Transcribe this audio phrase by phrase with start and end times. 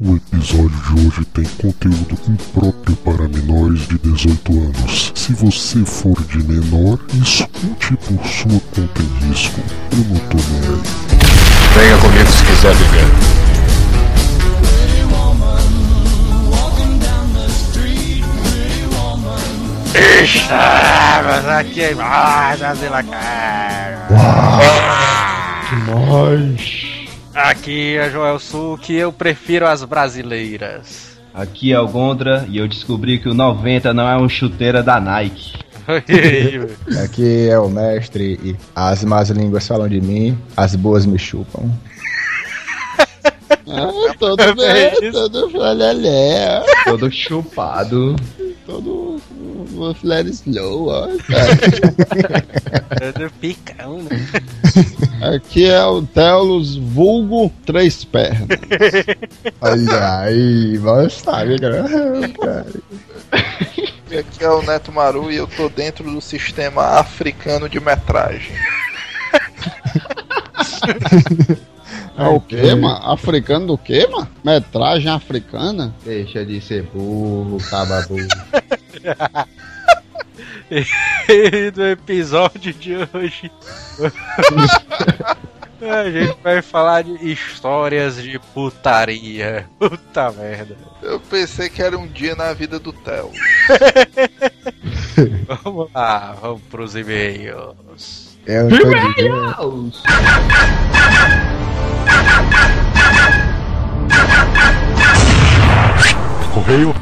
[0.00, 5.12] O episódio de hoje tem conteúdo impróprio para menores de 18 anos.
[5.12, 9.60] Se você for de menor, escute por sua conta em risco.
[9.90, 10.80] Eu não tô nem aí.
[11.74, 13.08] Venha comigo se quiser viver.
[20.22, 24.06] Estamos aqui em mais Asila Cara.
[27.38, 31.16] Aqui é Joel Sul, que eu prefiro as brasileiras.
[31.32, 34.98] Aqui é o Gondra e eu descobri que o 90 não é um chuteira da
[35.00, 35.52] Nike.
[37.04, 41.70] Aqui é o mestre e as más línguas falam de mim, as boas me chupam.
[43.70, 48.16] ah, todo bem, todo flalelé, Todo chupado.
[48.66, 49.20] todo
[49.72, 51.08] uma flare slow, ó.
[51.26, 53.12] cara.
[53.12, 54.26] Todo picão, né?
[55.34, 58.48] Aqui é o Telos vulgo três pernas.
[59.60, 61.84] Olha aí, mal sabe, cara.
[64.10, 68.52] E aqui é o Neto Maru e eu tô dentro do sistema africano de metragem.
[72.18, 73.12] É o quê, mano?
[73.12, 74.28] Africano do quê, mano?
[74.44, 75.94] Metragem africana?
[76.04, 78.26] Deixa de ser burro, caba burro.
[81.28, 83.50] E do episódio de hoje.
[85.80, 89.68] A gente vai falar de histórias de putaria.
[89.78, 90.76] Puta merda.
[91.02, 93.30] Eu pensei que era um dia na vida do Theo.
[95.64, 98.38] Vamos lá, vamos pros e-mails.
[98.46, 99.92] É um todo
[106.54, 106.94] Correio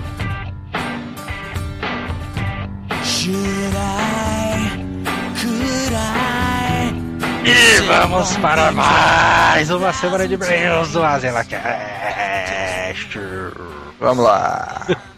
[7.45, 13.19] E vamos para mais uma semana de e-mails do Azela Cast.
[13.99, 14.87] Vamos lá.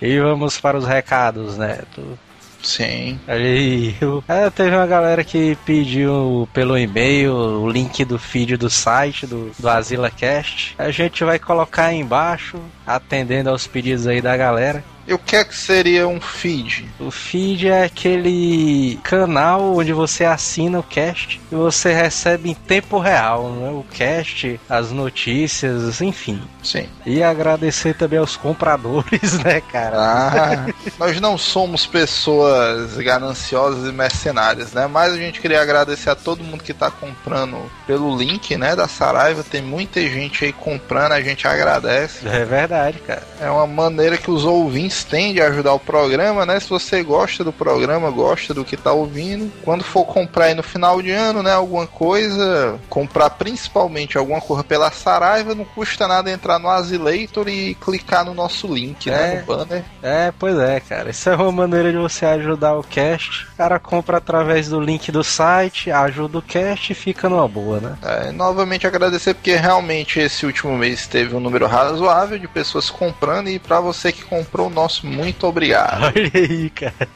[0.00, 2.18] E vamos para os recados, Neto.
[2.60, 3.20] Sim.
[3.28, 3.94] Aí.
[4.26, 9.52] É, teve uma galera que pediu pelo e-mail o link do feed do site do,
[9.56, 10.74] do AsilaCast.
[10.76, 14.82] A gente vai colocar aí embaixo, atendendo aos pedidos aí da galera.
[15.06, 16.88] E o que é que seria um feed?
[17.00, 22.98] O feed é aquele canal onde você assina o cast e você recebe em tempo
[22.98, 23.70] real né?
[23.70, 26.40] o cast, as notícias, enfim.
[26.62, 26.88] Sim.
[27.04, 29.96] E agradecer também aos compradores, né, cara?
[29.96, 30.66] Ah,
[30.98, 34.86] nós não somos pessoas gananciosas e mercenárias, né?
[34.86, 38.86] Mas a gente queria agradecer a todo mundo que tá comprando pelo link, né, da
[38.86, 39.42] Saraiva.
[39.42, 42.26] Tem muita gente aí comprando, a gente agradece.
[42.28, 43.22] É verdade, cara.
[43.40, 46.58] É uma maneira que os ouvintes têm de ajudar o programa, né?
[46.60, 50.62] Se você gosta do programa, gosta do que tá ouvindo, quando for comprar aí no
[50.62, 56.30] final de ano, né, alguma coisa, comprar principalmente alguma coisa pela Saraiva, não custa nada
[56.30, 59.40] entrar no Asilator e clicar no nosso link, né, É.
[59.40, 59.84] no banner.
[60.02, 61.10] É, pois é, cara.
[61.10, 63.46] Isso é uma maneira de você ajudar o cast.
[63.52, 67.80] O cara compra através do link do site, ajuda o cast e fica numa boa,
[67.80, 67.96] né?
[68.02, 73.48] É, novamente agradecer porque realmente esse último mês teve um número razoável de pessoas comprando
[73.48, 76.04] e para você que comprou, nosso muito obrigado.
[76.14, 77.08] Olha aí, cara.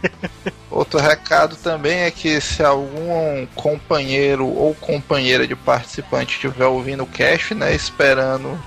[0.70, 7.06] Outro recado também é que se algum companheiro ou companheira de participante estiver ouvindo o
[7.06, 8.60] cast, né, esperando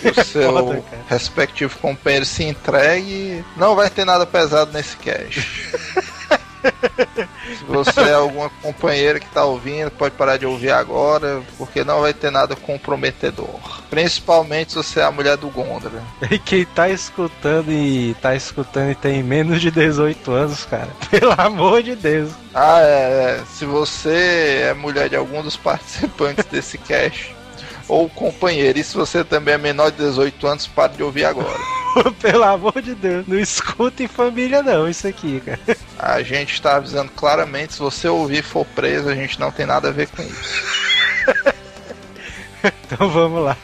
[0.00, 5.46] que o seu Foda, respectivo companheiro se entregue, não vai ter nada pesado nesse cast.
[7.58, 12.00] Se você é alguma companheira que tá ouvindo, pode parar de ouvir agora, porque não
[12.00, 13.48] vai ter nada comprometedor.
[13.88, 16.02] Principalmente se você é a mulher do Gondra.
[16.30, 20.88] E quem tá escutando e tá escutando e tem menos de 18 anos, cara.
[21.10, 22.30] Pelo amor de Deus.
[22.54, 23.42] Ah, é, é.
[23.52, 27.34] Se você é mulher de algum dos participantes desse cast,
[27.88, 31.79] ou companheiro, e se você também é menor de 18 anos, pare de ouvir agora.
[32.20, 33.26] Pelo amor de Deus.
[33.26, 35.60] Não escuta em família, não, isso aqui, cara.
[35.98, 39.66] A gente está avisando claramente, se você ouvir e for preso, a gente não tem
[39.66, 40.64] nada a ver com isso.
[42.90, 43.56] Então vamos lá.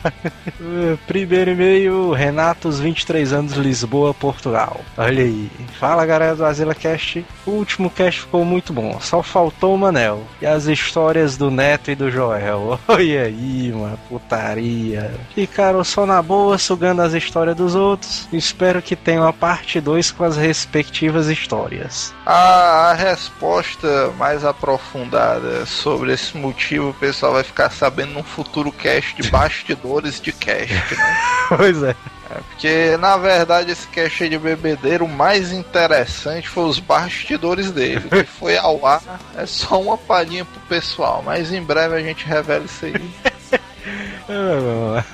[0.60, 4.80] Uh, Primeiro e-mail, Renatos, 23 anos, Lisboa, Portugal.
[4.96, 5.50] Olha aí.
[5.80, 7.26] Fala galera do Azila Cast.
[7.44, 9.00] O último cast ficou muito bom.
[9.00, 10.22] Só faltou o Manel.
[10.40, 12.78] E as histórias do Neto e do Joel.
[12.86, 13.98] Olha aí, mano.
[14.08, 15.12] Putaria.
[15.34, 18.28] Ficaram só na boa, sugando as histórias dos outros.
[18.32, 22.14] Espero que tenha uma parte 2 com as respectivas histórias.
[22.24, 28.70] A, a resposta mais aprofundada sobre esse motivo, o pessoal vai ficar sabendo num futuro
[28.86, 31.18] cast de bastidores de cast, né?
[31.56, 31.90] Pois é.
[32.30, 37.72] É, porque, na verdade, esse cast aí de bebedeiro, o mais interessante foi os bastidores
[37.72, 38.08] dele.
[38.08, 39.02] Que foi ao ar
[39.36, 42.94] é só uma palhinha pro pessoal, mas em breve a gente revela isso aí.
[44.28, 45.04] Lá.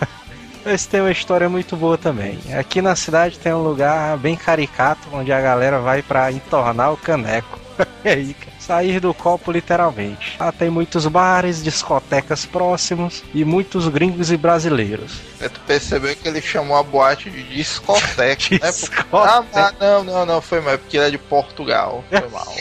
[0.64, 2.38] Esse tem uma história muito boa também.
[2.58, 6.96] Aqui na cidade tem um lugar bem caricato onde a galera vai pra entornar o
[6.96, 7.58] caneco.
[8.04, 8.52] E aí, cara?
[8.58, 10.36] Sair do copo literalmente.
[10.38, 15.20] Lá tem muitos bares, discotecas próximos e muitos gringos e brasileiros.
[15.40, 18.58] Aí tu percebeu que ele chamou a boate de discoteca, né?
[18.70, 19.06] Discoteca.
[19.12, 22.04] Ah, ah, não, não, não, foi mal, é porque ele é de Portugal.
[22.10, 22.54] Foi mal.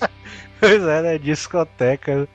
[0.60, 1.18] Pois é, né?
[1.18, 2.28] Discoteca.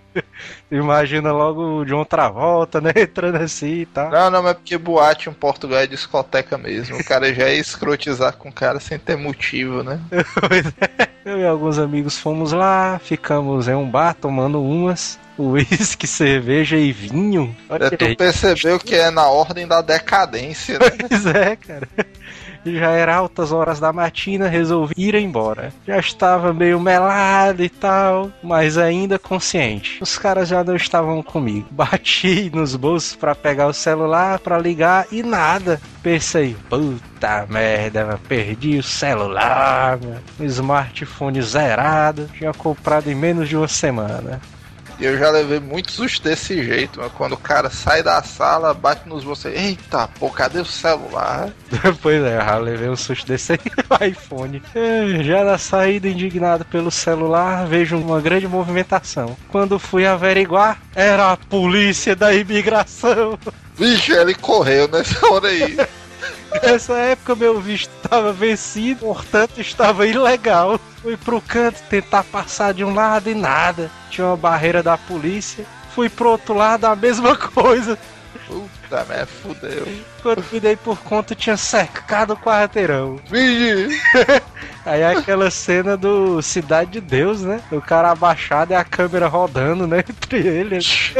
[0.71, 2.91] Imagina logo o John Travolta, né?
[2.97, 4.09] Entrando assim e tal.
[4.09, 6.97] Não, não, mas é porque boate em Portugal é discoteca mesmo.
[6.97, 9.99] O cara já ia escrotizar com o cara sem ter motivo, né?
[10.47, 11.09] Pois é.
[11.25, 15.19] Eu e alguns amigos fomos lá, ficamos em um bar tomando umas.
[15.37, 17.55] Uísque, cerveja e vinho.
[17.69, 20.91] É, tu percebeu que é na ordem da decadência, né?
[21.09, 21.87] Pois é, cara.
[22.65, 25.71] Já era altas horas da matina, resolvi ir embora.
[25.87, 29.99] Já estava meio melado e tal, mas ainda consciente.
[30.01, 31.67] Os caras já não estavam comigo.
[31.71, 35.79] Bati nos bolsos pra pegar o celular, pra ligar e nada.
[36.01, 39.99] Pensei, puta merda, perdi o celular,
[40.39, 42.29] o smartphone zerado.
[42.37, 44.41] Tinha comprado em menos de uma semana.
[44.97, 48.73] E eu já levei muitos sustos desse jeito, mas quando o cara sai da sala,
[48.73, 51.49] bate nos você, eita, pô, cadê o celular?
[52.01, 53.59] Pois é, eu já levei um susto desse aí
[53.89, 54.61] no iPhone.
[54.73, 59.35] É, Já na saída, indignado pelo celular, vejo uma grande movimentação.
[59.49, 63.37] Quando fui averiguar, era a polícia da imigração.
[63.75, 65.77] Vixe, ele correu nessa hora aí.
[66.63, 70.79] Nessa época, meu visto estava vencido, portanto, estava ilegal.
[71.01, 73.89] Fui pro canto tentar passar de um lado e nada.
[74.09, 75.65] Tinha uma barreira da polícia.
[75.93, 77.97] Fui pro outro lado, a mesma coisa.
[78.47, 79.87] Puta merda, fudeu.
[80.21, 83.19] Quando me dei por conta, tinha cercado o quarteirão.
[83.29, 84.01] Vixe,
[84.85, 87.59] Aí aquela cena do Cidade de Deus, né?
[87.71, 90.03] O cara abaixado e a câmera rodando, né?
[90.07, 91.13] Entre eles.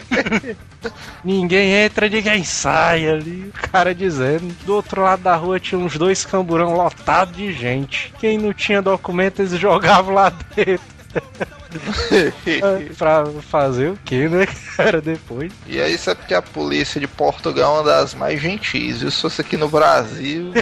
[1.24, 3.48] ninguém entra, ninguém sai ali.
[3.48, 4.54] O cara dizendo.
[4.64, 8.12] Do outro lado da rua tinha uns dois camburão lotados de gente.
[8.18, 10.92] Quem não tinha documento, eles jogavam lá dentro.
[12.96, 14.46] pra fazer o que, né,
[14.76, 15.00] cara?
[15.00, 15.52] Depois.
[15.66, 19.10] E aí isso é porque a polícia de Portugal é uma das mais gentis, viu?
[19.10, 20.52] Se fosse aqui no Brasil,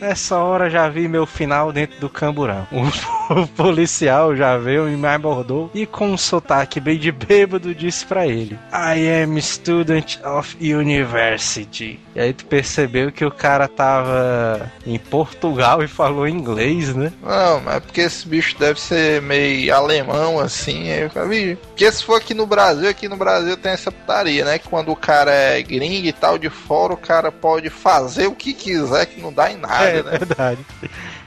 [0.00, 2.66] Nessa hora já vi meu final dentro do camburão.
[3.30, 8.04] O policial já veio e me abordou e com um sotaque bem de bêbado disse
[8.04, 12.00] pra ele: I am student of university.
[12.12, 17.12] E aí tu percebeu que o cara tava em Portugal e falou inglês, né?
[17.22, 20.90] não, mas é porque esse bicho deve ser meio alemão assim.
[20.90, 24.44] Aí eu falei, porque se for aqui no Brasil, aqui no Brasil tem essa putaria,
[24.44, 24.58] né?
[24.58, 28.34] Que quando o cara é gringo e tal de fora, o cara pode fazer o
[28.34, 30.02] que quiser que não dá em nada, é né?
[30.02, 30.66] verdade.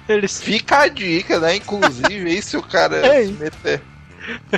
[0.07, 1.55] Eles Fica a dica, né?
[1.55, 3.27] Inclusive, aí se o cara Ei.
[3.27, 3.81] se meter.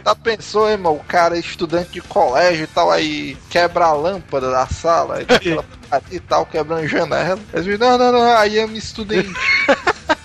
[0.04, 0.94] Tá pensou, irmão?
[0.96, 5.64] O cara é estudante de colégio e tal, aí quebra a lâmpada da sala, putaria
[6.12, 7.40] e tal, quebrando janela.
[7.52, 9.34] Eles dizem, não, não, não, aí é um estudante.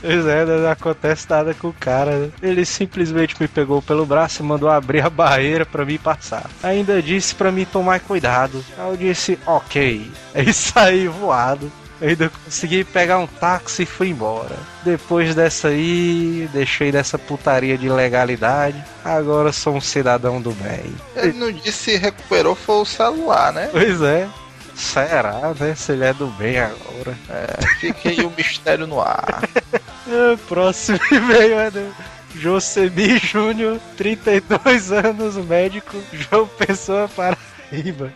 [0.00, 2.16] Pois é, não acontece nada com o cara.
[2.16, 2.30] né?
[2.40, 6.48] Ele simplesmente me pegou pelo braço e mandou abrir a barreira pra mim passar.
[6.62, 8.64] Ainda disse pra mim tomar cuidado.
[8.78, 10.10] Aí eu disse, ok.
[10.34, 11.70] Aí saí voado.
[12.02, 14.56] Ainda consegui pegar um táxi e fui embora.
[14.82, 18.82] Depois dessa aí, deixei dessa putaria de ilegalidade.
[19.04, 20.92] Agora sou um cidadão do bem.
[21.14, 23.68] Ele não disse se recuperou foi o celular, né?
[23.70, 24.28] Pois é.
[24.74, 25.74] Será, né?
[25.76, 27.16] Se ele é do bem agora.
[27.28, 29.42] É, fica aí o mistério no ar.
[30.04, 31.94] É, próximo e-mail é do
[32.34, 38.12] Josemi Júnior, 32 anos, médico, João Pessoa, Paraíba.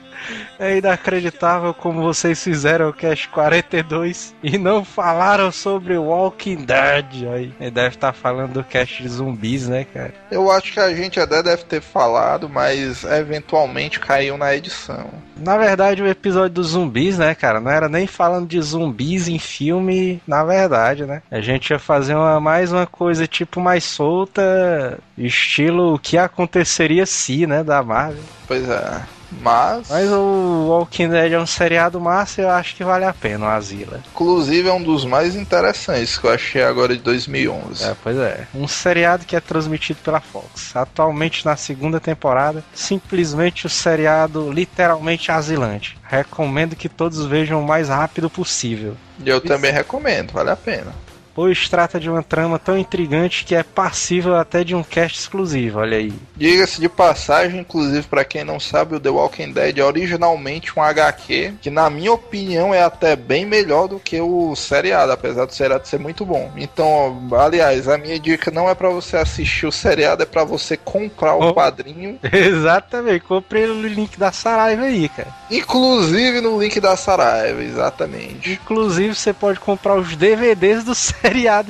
[0.58, 7.28] É inacreditável como vocês fizeram o Cast 42 e não falaram sobre Walking Dead.
[7.32, 10.14] Aí, ele deve estar falando do cast de zumbis, né, cara?
[10.30, 15.10] Eu acho que a gente até deve ter falado, mas eventualmente caiu na edição.
[15.36, 19.38] Na verdade, o episódio dos zumbis, né, cara, não era nem falando de zumbis em
[19.38, 21.22] filme, na verdade, né?
[21.30, 27.04] A gente ia fazer uma, mais uma coisa tipo mais solta, estilo o que aconteceria
[27.06, 28.22] se, né, da Marvel.
[28.46, 29.15] Pois é.
[29.30, 33.12] Mas, Mas o Walking Dead é um seriado massa e eu acho que vale a
[33.12, 34.02] pena o Asila.
[34.12, 37.84] inclusive, é um dos mais interessantes que eu achei agora de 2011.
[37.84, 38.46] É, pois é.
[38.54, 40.74] Um seriado que é transmitido pela Fox.
[40.74, 45.98] Atualmente na segunda temporada, simplesmente o seriado literalmente asilante.
[46.02, 48.96] Recomendo que todos vejam o mais rápido possível.
[49.24, 50.92] Eu também recomendo, vale a pena.
[51.36, 55.78] Pois trata de uma trama tão intrigante que é passível até de um cast exclusivo,
[55.80, 56.14] olha aí.
[56.34, 60.82] Diga-se de passagem, inclusive para quem não sabe, o The Walking Dead é originalmente um
[60.82, 65.52] HQ que, na minha opinião, é até bem melhor do que o seriado, apesar do
[65.54, 66.50] seriado ser muito bom.
[66.56, 70.74] Então, aliás, a minha dica não é para você assistir o seriado, é para você
[70.76, 71.54] comprar o Oh.
[71.54, 75.28] quadrinho, Exatamente, comprei o link da Saraiva aí, cara.
[75.50, 78.52] inclusive no link da Saraiva, exatamente.
[78.52, 81.25] Inclusive, você pode comprar os DVDs do seriado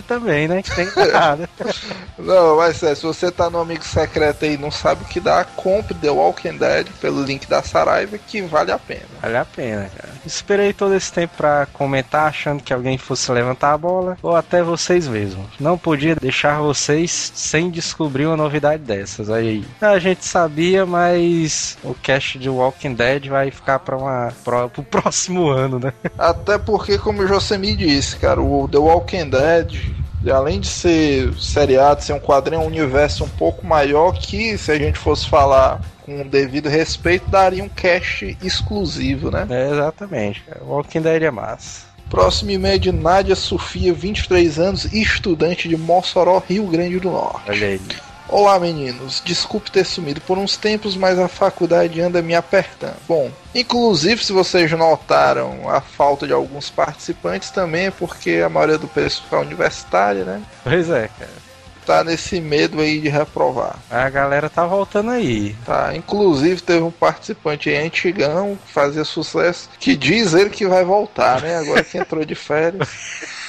[0.06, 0.62] também, né?
[0.62, 1.48] Que tem nada.
[2.18, 5.20] Não, mas é, se você tá no amigo secreto aí e não sabe o que
[5.20, 9.06] dá, compre The Walking Dead pelo link da Saraiva que vale a pena.
[9.20, 10.12] Vale a pena, cara.
[10.24, 14.62] Esperei todo esse tempo pra comentar, achando que alguém fosse levantar a bola, ou até
[14.62, 15.46] vocês mesmos.
[15.60, 19.30] Não podia deixar vocês sem descobrir uma novidade dessas.
[19.30, 24.68] Aí, a gente sabia, mas o cast de Walking Dead vai ficar pra uma, pro,
[24.70, 25.92] pro próximo ano, né?
[26.18, 29.45] Até porque, como o José me disse, cara, o The Walking Dead,
[30.30, 34.70] além de ser seriado, ser um quadrinho, é um universo um pouco maior que, se
[34.72, 39.46] a gente fosse falar com o devido respeito, daria um cast exclusivo, né?
[39.50, 40.62] É, exatamente, cara.
[40.64, 41.86] Walking Dead é massa.
[42.08, 47.50] Próximo e-mail de Nádia Sofia, 23 anos, estudante de Mossoró, Rio Grande do Norte.
[47.50, 47.80] Olha aí.
[48.28, 52.96] Olá meninos, desculpe ter sumido por uns tempos, mas a faculdade anda me apertando.
[53.06, 58.78] Bom, inclusive se vocês notaram a falta de alguns participantes também é porque a maioria
[58.78, 61.30] do pessoal universitário, né, Pois é, cara.
[61.86, 63.76] tá nesse medo aí de reprovar.
[63.88, 65.54] A galera tá voltando aí.
[65.64, 70.84] Tá, inclusive teve um participante aí antigão que fazia sucesso, que diz ele que vai
[70.84, 72.88] voltar, né, agora que entrou de férias.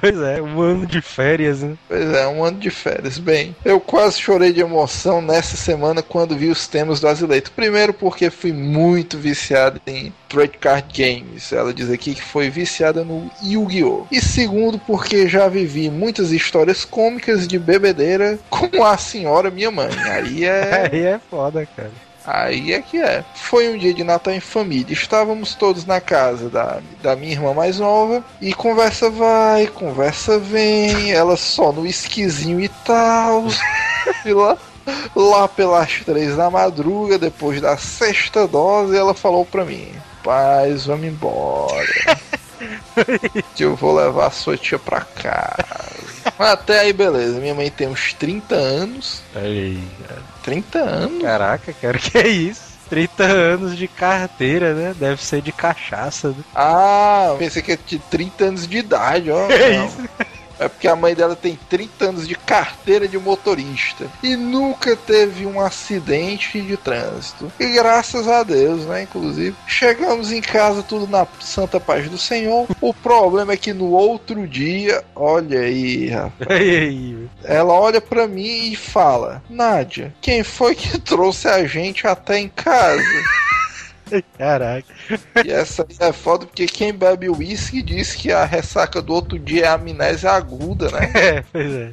[0.00, 1.74] Pois é, um ano de férias, né?
[1.88, 3.18] Pois é, um ano de férias.
[3.18, 7.52] Bem, eu quase chorei de emoção nessa semana quando vi os temas do Azileito.
[7.52, 11.52] Primeiro porque fui muito viciado em Trade Card Games.
[11.52, 14.06] Ela diz aqui que foi viciada no Yu-Gi-Oh!
[14.10, 19.90] E segundo porque já vivi muitas histórias cômicas de bebedeira com a senhora minha mãe.
[20.10, 20.90] Aí é...
[20.92, 22.05] Aí é foda, cara.
[22.26, 23.24] Aí é que é.
[23.34, 24.92] Foi um dia de Natal em família.
[24.92, 28.24] Estávamos todos na casa da, da minha irmã mais nova.
[28.40, 31.12] E conversa vai, conversa vem.
[31.12, 33.44] Ela só no esquisinho e tal.
[34.26, 34.58] e lá,
[35.14, 39.92] lá pelas três da madruga, depois da sexta dose, ela falou pra mim:
[40.24, 42.18] Paz, vamos embora.
[43.54, 45.86] que eu vou levar a sua tia pra casa.
[46.38, 47.38] Até aí, beleza.
[47.38, 49.22] Minha mãe tem uns 30 anos.
[49.34, 50.35] Aí, cara.
[50.46, 51.22] 30 anos?
[51.22, 52.62] Caraca, cara, que é isso?
[52.88, 54.94] 30 anos de carteira, né?
[54.98, 56.36] Deve ser de cachaça, né?
[56.54, 59.48] Ah, pensei que é de 30 anos de idade, ó.
[59.48, 59.86] Que Não.
[59.86, 60.08] isso?
[60.58, 65.46] É porque a mãe dela tem 30 anos de carteira de motorista e nunca teve
[65.46, 67.52] um acidente de trânsito.
[67.58, 69.02] E graças a Deus, né?
[69.02, 72.66] Inclusive, chegamos em casa tudo na santa paz do Senhor.
[72.80, 76.48] O problema é que no outro dia, olha aí, rapaz,
[77.44, 82.48] ela olha pra mim e fala: Nádia, quem foi que trouxe a gente até em
[82.48, 83.02] casa?
[84.38, 84.86] caraca.
[85.44, 89.38] E essa aí é foda porque quem bebe uísque diz que a ressaca do outro
[89.38, 91.12] dia é amnésia aguda, né?
[91.16, 91.92] É, pois é.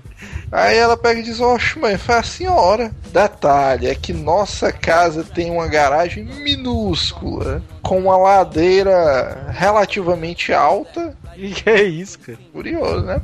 [0.51, 2.91] Aí ela pega e diz: Oxe, mãe, foi a senhora.
[3.11, 11.17] Detalhe: é que nossa casa tem uma garagem minúscula, com uma ladeira relativamente alta.
[11.37, 12.37] E que é isso, cara?
[12.51, 13.21] Curioso, né?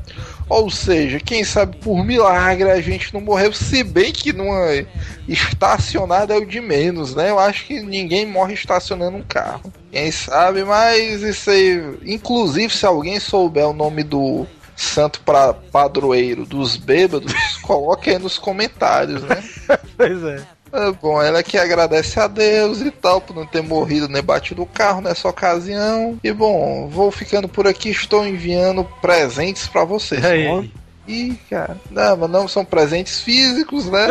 [0.47, 4.85] Ou seja, quem sabe por milagre a gente não morreu, se bem que numa
[5.27, 7.29] estacionada é o de menos, né?
[7.29, 9.71] Eu acho que ninguém morre estacionando um carro.
[9.91, 11.97] Quem sabe, mas isso aí.
[12.05, 18.37] Inclusive, se alguém souber o nome do santo pra padroeiro dos bêbados, coloque aí nos
[18.37, 19.43] comentários, né?
[19.97, 20.41] Pois é.
[20.71, 24.61] É bom, ela que agradece a Deus e tal por não ter morrido nem batido
[24.61, 26.19] o carro nessa ocasião.
[26.23, 30.23] E bom, vou ficando por aqui, estou enviando presentes pra vocês.
[30.23, 30.71] Aí, aí.
[31.07, 34.07] Ih, cara, não, mas não são presentes físicos, né?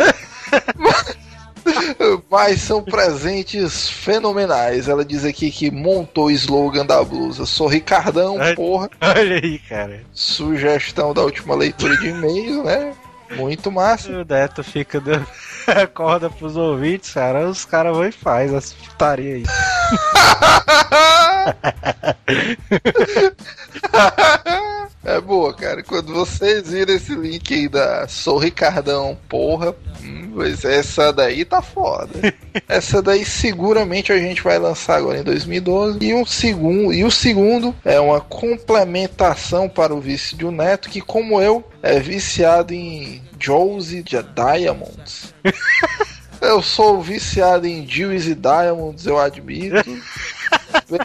[2.29, 4.87] Mas são presentes fenomenais.
[4.87, 7.45] Ela diz aqui que montou o slogan da blusa.
[7.45, 8.89] Sou Ricardão, porra.
[9.01, 10.01] Olha aí, cara.
[10.13, 12.93] Sugestão da última leitura de e-mails, né?
[13.35, 14.09] Muito massa.
[14.09, 15.27] O Neto fica dando
[15.93, 17.49] corda pros ouvintes, cara.
[17.49, 19.43] Os caras vão e faz as putaria aí.
[25.03, 25.81] É boa, cara.
[25.81, 29.73] Quando vocês viram esse link aí da Sou Ricardão, porra,
[30.03, 32.33] hum, pois essa daí tá foda.
[32.67, 35.97] essa daí seguramente a gente vai lançar agora em 2012.
[36.01, 40.89] E, um segundo, e o segundo é uma complementação para o vício de um neto
[40.89, 45.33] que, como eu, é viciado em Josie de Diamonds.
[46.41, 49.83] Eu sou viciado em Juice e Diamonds, eu admito.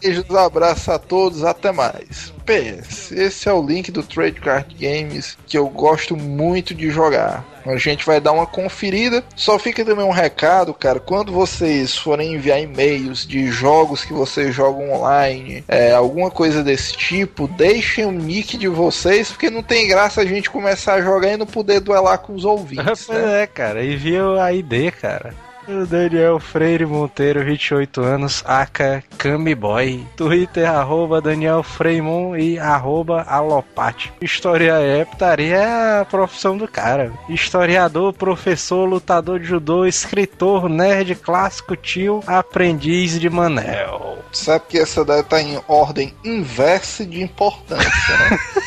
[0.01, 2.33] Beijos, abraço a todos, até mais.
[2.45, 7.45] PS, esse é o link do Trade Card Games que eu gosto muito de jogar.
[7.67, 9.25] A gente vai dar uma conferida.
[9.35, 11.01] Só fica também um recado, cara.
[11.01, 16.93] Quando vocês forem enviar e-mails de jogos que vocês jogam online, é, alguma coisa desse
[16.95, 21.33] tipo, deixem o nick de vocês, porque não tem graça a gente começar a jogar
[21.33, 23.05] e não poder duelar com os ouvintes.
[23.07, 23.43] pois né?
[23.43, 23.85] é, cara.
[23.85, 25.35] Envia a ID, cara.
[25.67, 30.07] O Daniel Freire Monteiro, 28 anos, aka Camiboy.
[30.15, 34.13] Twitter, arroba Daniel Freimon e arroba Alopate.
[34.21, 37.13] História é putaria é a profissão do cara.
[37.29, 44.19] Historiador, professor, lutador de judô, escritor, nerd clássico, tio, aprendiz de Manel.
[44.33, 48.39] Sabe que essa daí tá em ordem inversa de importância, né?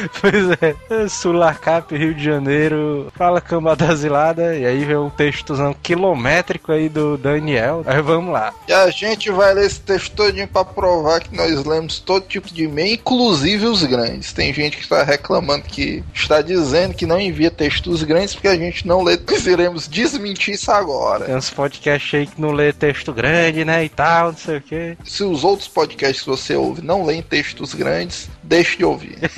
[0.20, 6.72] Pois é, Sulacap, Rio de Janeiro, fala cambada asilada, e aí vem um textozão quilométrico
[6.72, 7.82] aí do Daniel.
[7.86, 8.52] Aí vamos lá.
[8.68, 12.52] E a gente vai ler esse texto todinho pra provar que nós lemos todo tipo
[12.52, 14.32] de e-mail, inclusive os grandes.
[14.32, 18.56] Tem gente que está reclamando que está dizendo que não envia textos grandes porque a
[18.56, 19.18] gente não lê.
[19.30, 21.24] Nós iremos desmentir isso agora.
[21.24, 24.60] Tem uns podcasts aí que não lê texto grande, né, e tal, não sei o
[24.60, 24.96] quê.
[25.04, 29.16] Se os outros podcasts que você ouve não leem textos grandes, deixe de ouvir.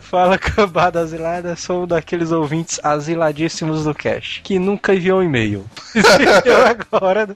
[0.00, 5.64] Fala cambada asilada, sou um daqueles ouvintes asiladíssimos do Cash, que nunca enviou um e-mail.
[6.92, 7.34] Agora.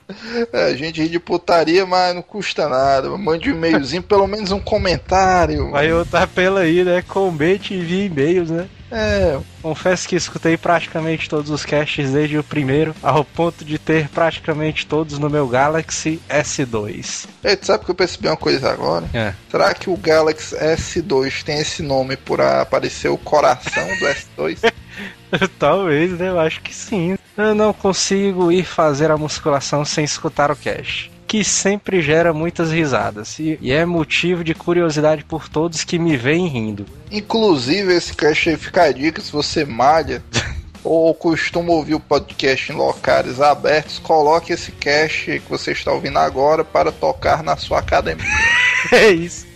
[0.53, 3.09] É, a gente ri de putaria, mas não custa nada.
[3.17, 5.71] Mande um e-mailzinho, pelo menos um comentário.
[5.71, 7.03] Vai outra pela aí, né?
[7.07, 8.69] Comente e envie e-mails, né?
[8.90, 14.09] É, Confesso que escutei praticamente todos os casts desde o primeiro, ao ponto de ter
[14.09, 17.26] praticamente todos no meu Galaxy S2.
[17.44, 19.09] Ei, tu sabe que eu percebi uma coisa agora?
[19.12, 19.35] É.
[19.50, 24.73] Será que o Galaxy S2 tem esse nome por aparecer o coração do S2?
[25.59, 26.30] Talvez, né?
[26.30, 27.16] Eu acho que sim.
[27.37, 31.11] Eu não consigo ir fazer a musculação sem escutar o cast.
[31.31, 33.39] Que sempre gera muitas risadas.
[33.39, 36.85] E, e é motivo de curiosidade por todos que me veem rindo.
[37.09, 40.25] Inclusive, esse cast aí fica a dica, se você malha
[40.83, 46.19] ou costuma ouvir o podcast em locais abertos, coloque esse cast que você está ouvindo
[46.19, 48.27] agora para tocar na sua academia.
[48.91, 49.47] É isso.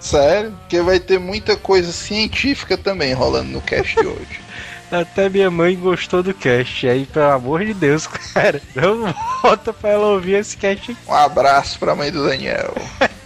[0.00, 4.43] Sério, porque vai ter muita coisa científica também rolando no cast de hoje.
[4.90, 6.86] Até minha mãe gostou do cast.
[6.86, 9.12] Aí, pelo amor de Deus, cara, não
[9.42, 12.74] volta pra ela ouvir esse cast Um abraço pra mãe do Daniel.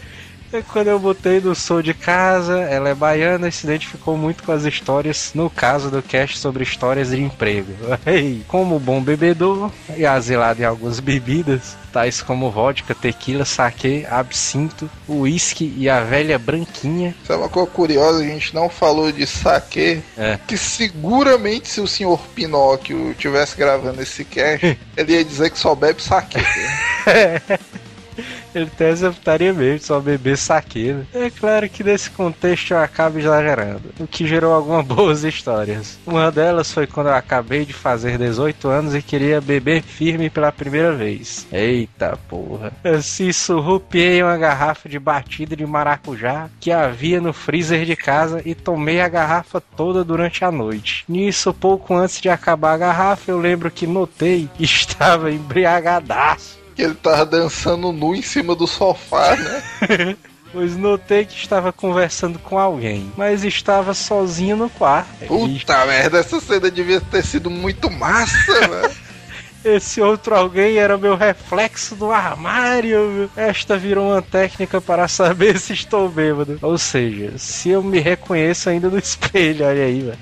[0.52, 4.42] E Quando eu botei no som de casa, ela é baiana e se identificou muito
[4.42, 7.72] com as histórias, no caso do cast sobre histórias de emprego.
[8.06, 14.88] Ei, como bom bebedor e asilado em algumas bebidas, tais como vodka, tequila, saquê, absinto,
[15.06, 17.14] uísque e a velha branquinha.
[17.26, 18.20] Sabe uma coisa curiosa?
[18.20, 20.02] A gente não falou de saque.
[20.16, 20.38] É.
[20.46, 25.74] Que seguramente se o senhor Pinóquio tivesse gravando esse cast, ele ia dizer que só
[25.74, 26.38] bebe saque.
[28.54, 31.07] Ele tem essa putaria mesmo, só beber saque, né?
[31.14, 35.98] É claro que nesse contexto eu acabo exagerando, o que gerou algumas boas histórias.
[36.07, 40.52] Uma delas foi quando eu acabei de fazer 18 anos e queria beber firme pela
[40.52, 41.46] primeira vez.
[41.52, 42.72] Eita porra.
[42.85, 48.54] Assim surrupiei uma garrafa de batida de maracujá que havia no freezer de casa e
[48.54, 51.04] tomei a garrafa toda durante a noite.
[51.09, 56.58] Nisso, pouco antes de acabar a garrafa, eu lembro que notei que estava embriagadaço.
[56.78, 60.16] Que ele tava dançando nu em cima do sofá, né?
[60.50, 65.10] Pois notei que estava conversando com alguém, mas estava sozinho no quarto.
[65.20, 68.90] E Puta merda, essa cena devia ter sido muito massa, velho.
[69.62, 73.30] esse outro alguém era meu reflexo do armário.
[73.36, 76.58] Esta virou uma técnica para saber se estou bêbado.
[76.62, 80.18] Ou seja, se eu me reconheço ainda no espelho, olha aí, velho.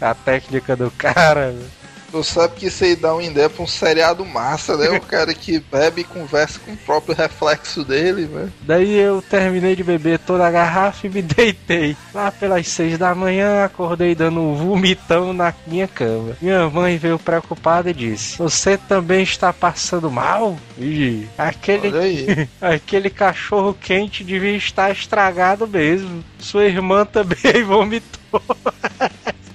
[0.00, 1.77] A técnica do cara, velho.
[2.10, 4.88] Tu sabe que isso aí dá uma ideia pra um seriado massa, né?
[4.90, 8.52] O cara que bebe e conversa com o próprio reflexo dele, velho.
[8.62, 11.96] Daí eu terminei de beber toda a garrafa e me deitei.
[12.14, 16.36] Lá pelas seis da manhã, acordei dando um vomitão na minha cama.
[16.40, 20.58] Minha mãe veio preocupada e disse: Você também está passando mal?
[20.78, 21.92] Ih, aquele,
[22.60, 26.24] aquele cachorro quente devia estar estragado mesmo.
[26.38, 28.42] Sua irmã também vomitou.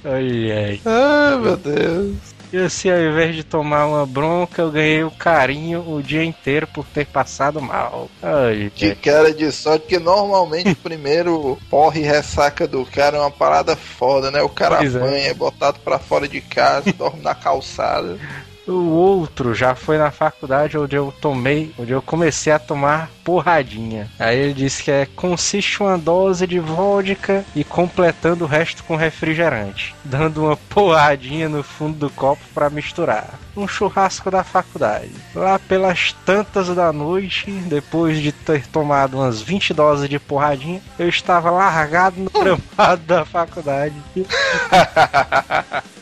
[0.06, 0.82] ai, ai.
[0.86, 2.33] Ai, meu Deus.
[2.54, 6.68] E assim, ao invés de tomar uma bronca, eu ganhei o carinho o dia inteiro
[6.68, 8.08] por ter passado mal.
[8.22, 13.20] Ai, Que cara de sorte, que normalmente o primeiro porre e ressaca do cara é
[13.20, 14.44] uma parada foda, né?
[14.44, 15.00] O cara Pois é.
[15.00, 18.20] apanha, é botado pra fora de casa, dorme na calçada.
[18.68, 24.10] O outro já foi na faculdade onde eu tomei, onde eu comecei a tomar porradinha.
[24.18, 28.96] Aí ele disse que é consiste uma dose de vodka e completando o resto com
[28.96, 33.40] refrigerante, dando uma porradinha no fundo do copo para misturar.
[33.56, 35.12] Um churrasco da faculdade.
[35.36, 41.08] Lá pelas tantas da noite, depois de ter tomado umas 20 doses de porradinha, eu
[41.08, 43.94] estava largado no gramado da faculdade.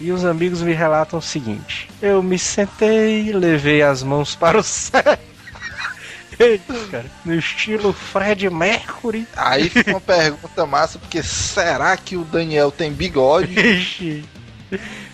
[0.00, 4.62] E os amigos me relatam o seguinte: eu me sentei, levei as mãos para o
[4.64, 5.02] céu.
[6.90, 9.26] cara, no estilo Fred Mercury.
[9.34, 13.54] Aí fica uma pergunta massa, porque será que o Daniel tem bigode?
[13.58, 14.24] Ixi.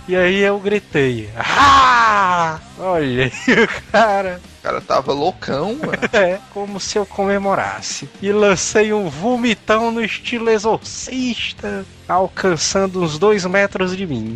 [0.09, 1.31] E aí eu gritei.
[1.37, 2.59] Ah!
[2.79, 3.31] Olha aí.
[3.65, 4.41] O cara
[4.81, 5.93] tava loucão, mano.
[6.13, 8.09] É, como se eu comemorasse.
[8.21, 14.35] E lancei um vomitão no estilo exorcista, alcançando uns dois metros de mim.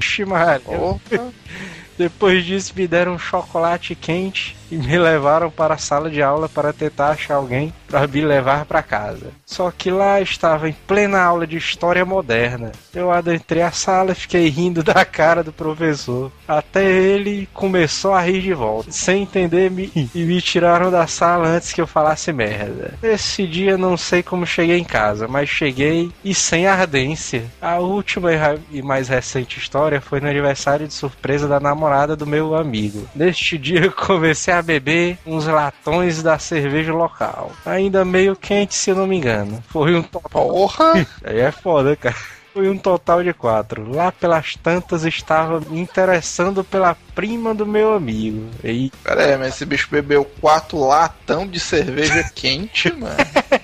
[0.73, 1.33] Opa.
[1.99, 6.49] Depois disso, me deram um chocolate quente e me levaram para a sala de aula
[6.49, 9.31] para tentar achar alguém para me levar para casa.
[9.45, 12.73] Só que lá estava em plena aula de história moderna.
[12.95, 16.31] Eu adentrei a sala e fiquei rindo da cara do professor.
[16.47, 21.49] Até ele começou a rir de volta, sem entender me e me tiraram da sala
[21.49, 22.95] antes que eu falasse merda.
[23.03, 27.45] Esse dia não sei como cheguei em casa, mas cheguei e sem ardência.
[27.61, 28.31] A última
[28.71, 33.09] e mais recente história foi no aniversário de surpresa da namorada do meu amigo.
[33.15, 37.53] Neste dia eu comecei a beber uns latões da cerveja local.
[37.65, 39.63] Ainda meio quente, se eu não me engano.
[39.69, 40.31] Foi um total.
[40.31, 41.07] Porra!
[41.25, 42.17] Aí é foda, cara.
[42.57, 43.93] Foi um total de quatro.
[43.93, 48.49] Lá pelas tantas estava me interessando pela prima do meu amigo.
[48.65, 53.17] E Pera aí, mas esse bicho bebeu quatro latão de cerveja quente, mano.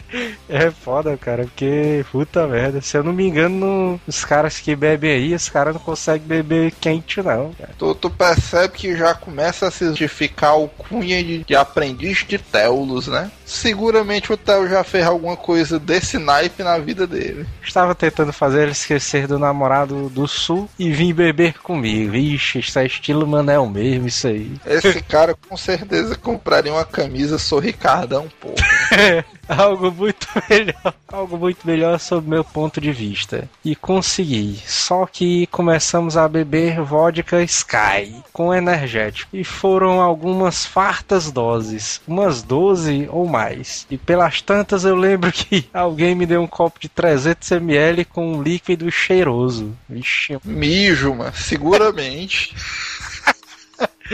[0.46, 2.82] é foda, cara, porque puta merda.
[2.82, 6.72] Se eu não me engano, os caras que bebem aí, os caras não conseguem beber
[6.78, 7.70] quente, não, cara.
[7.78, 12.36] Tu, tu percebe que já começa a se justificar o cunha de, de aprendiz de
[12.36, 13.30] Teulos, né?
[13.46, 17.46] Seguramente o Teo já fez alguma coisa desse naipe na vida dele.
[17.62, 22.14] Estava tentando fazer ele esquecer do namorado do sul e vir beber comigo.
[22.14, 24.52] Ixi, isso é estilo Manel mesmo, isso aí.
[24.66, 28.54] Esse cara com certeza compraria uma camisa Sou Ricardão, pô.
[29.58, 33.48] algo muito melhor, algo muito melhor sob meu ponto de vista.
[33.64, 34.58] E consegui.
[34.66, 42.42] Só que começamos a beber vodka Sky com energético e foram algumas fartas doses, umas
[42.42, 43.86] 12 ou mais.
[43.90, 48.34] E pelas tantas eu lembro que alguém me deu um copo de 300 ml com
[48.34, 49.76] um líquido cheiroso.
[49.88, 52.54] Vixe, Mijo, mano, seguramente.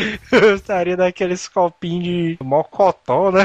[0.32, 3.44] eu estaria daqueles copinhos de mocotó, né?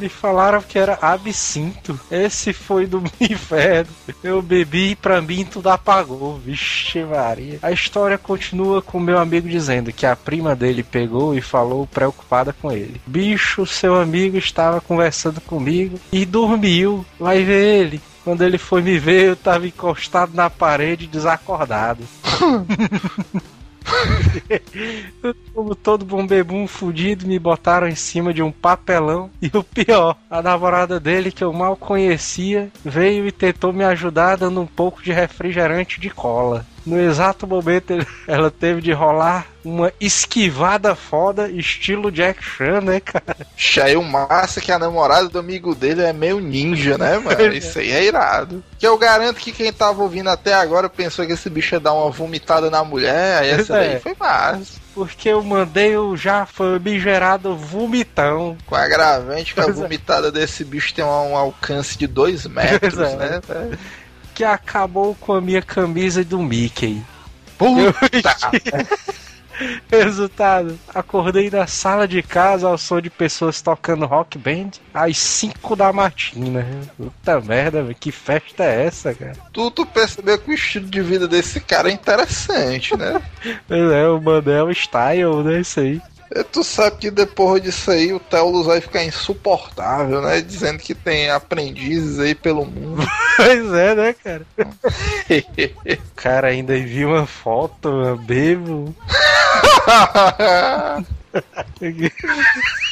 [0.00, 1.98] Me falaram que era absinto.
[2.10, 3.90] Esse foi do inferno.
[4.22, 6.38] Eu bebi e pra mim tudo apagou.
[6.38, 7.58] Vixe Maria.
[7.60, 12.52] A história continua com meu amigo dizendo que a prima dele pegou e falou preocupada
[12.52, 13.00] com ele.
[13.06, 17.04] Bicho, seu amigo estava conversando comigo e dormiu.
[17.18, 18.00] Vai ver ele.
[18.24, 22.04] Quando ele foi me ver, eu tava encostado na parede, desacordado.
[25.54, 29.30] Como todo bom bebum fudido, me botaram em cima de um papelão.
[29.40, 34.36] E o pior, a namorada dele, que eu mal conhecia, veio e tentou me ajudar
[34.36, 36.66] dando um pouco de refrigerante de cola.
[36.84, 37.94] No exato momento,
[38.26, 43.36] ela teve de rolar uma esquivada foda, estilo Jack Chan, né, cara?
[43.56, 47.52] Cheio massa que a namorada do amigo dele é meio ninja, né, mano?
[47.54, 48.62] Isso aí é irado.
[48.76, 51.92] Que eu garanto que quem tava ouvindo até agora pensou que esse bicho ia dar
[51.92, 53.88] uma vomitada na mulher, aí essa É.
[53.90, 54.82] daí foi massa.
[54.92, 58.58] Porque eu mandei o já famigerado vomitão.
[58.66, 59.80] Com agravante que a Pois é.
[59.82, 63.16] vomitada desse bicho tem um, um alcance de dois metros, Pois é.
[63.16, 63.40] né?
[64.34, 67.02] Que acabou com a minha camisa do Mickey.
[67.58, 68.36] Puta!
[69.90, 75.76] Resultado: acordei na sala de casa ao som de pessoas tocando rock band às 5
[75.76, 76.66] da matina.
[76.96, 79.36] Puta merda, velho, que festa é essa, cara?
[79.52, 83.20] tu, tu percebeu que o estilo de vida desse cara é interessante, né?
[83.68, 85.60] É, o Manel Style, né?
[85.60, 86.00] Isso aí.
[86.34, 90.40] E Tu sabe que depois disso aí o Teulus vai ficar insuportável, né?
[90.40, 93.02] Dizendo que tem aprendizes aí pelo mundo.
[93.34, 94.46] Pois é, né, cara?
[94.58, 94.66] O
[96.14, 98.94] cara ainda envia uma foto, bebo.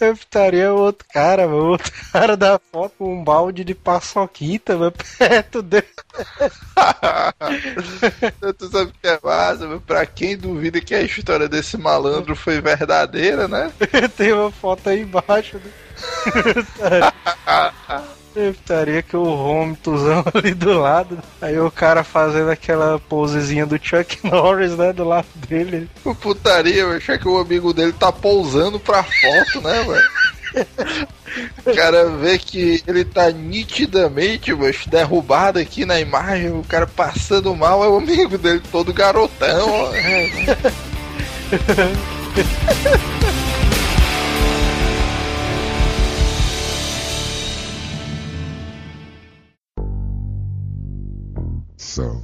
[0.00, 1.62] Eu estaria o outro cara, mano.
[1.62, 5.86] O outro cara da foto com um balde de paçoquita, mano, perto dele.
[8.58, 9.80] tu sabe o que é massa, meu?
[9.80, 13.72] Pra quem duvida que a história desse malandro foi verdadeira, né?
[14.16, 15.58] Tem uma foto aí embaixo.
[15.58, 15.70] Né?
[18.52, 21.18] Putaria que o vômitozão ali do lado.
[21.40, 24.92] Aí o cara fazendo aquela posezinha do Chuck Norris, né?
[24.92, 25.88] Do lado dele.
[26.04, 30.08] O putaria, achei que o amigo dele tá pousando pra foto, né, velho?
[31.66, 37.54] O cara vê que ele tá nitidamente, mas derrubado aqui na imagem, o cara passando
[37.54, 39.90] mal, é o amigo dele todo garotão,
[51.98, 52.22] So,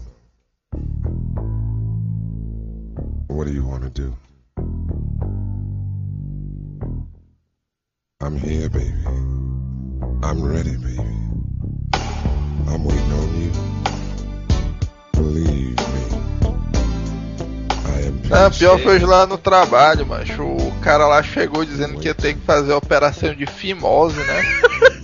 [3.26, 4.14] what do you want to do?
[8.20, 8.94] I'm here, baby.
[10.22, 11.00] I'm ready, baby.
[12.68, 13.50] I'm waiting on you.
[15.14, 16.04] Believe me.
[17.84, 20.44] I am Ah, pior foi lá no trabalho, macho.
[20.44, 24.42] O cara lá chegou dizendo que ia ter que fazer a operação de fimose, né?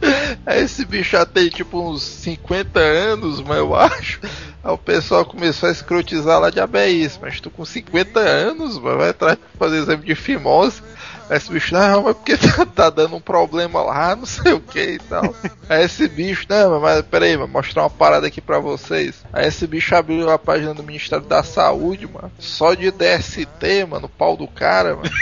[0.46, 4.20] Esse bicho já tem tipo uns 50 anos, mas eu acho.
[4.62, 8.98] Aí o pessoal começou a escrotizar lá de ABS, mas tu com 50 anos, mano,
[8.98, 10.82] vai atrás fazer exame de fimose.
[11.28, 14.60] Aí esse bicho, não, mas porque tá, tá dando um problema lá, não sei o
[14.60, 15.34] que e tal.
[15.68, 19.24] Aí esse bicho, não, mas peraí, vou mostrar uma parada aqui pra vocês.
[19.32, 22.30] Aí esse bicho abriu a página do Ministério da Saúde, mano.
[22.38, 25.10] Só de DST, mano, o pau do cara, mano.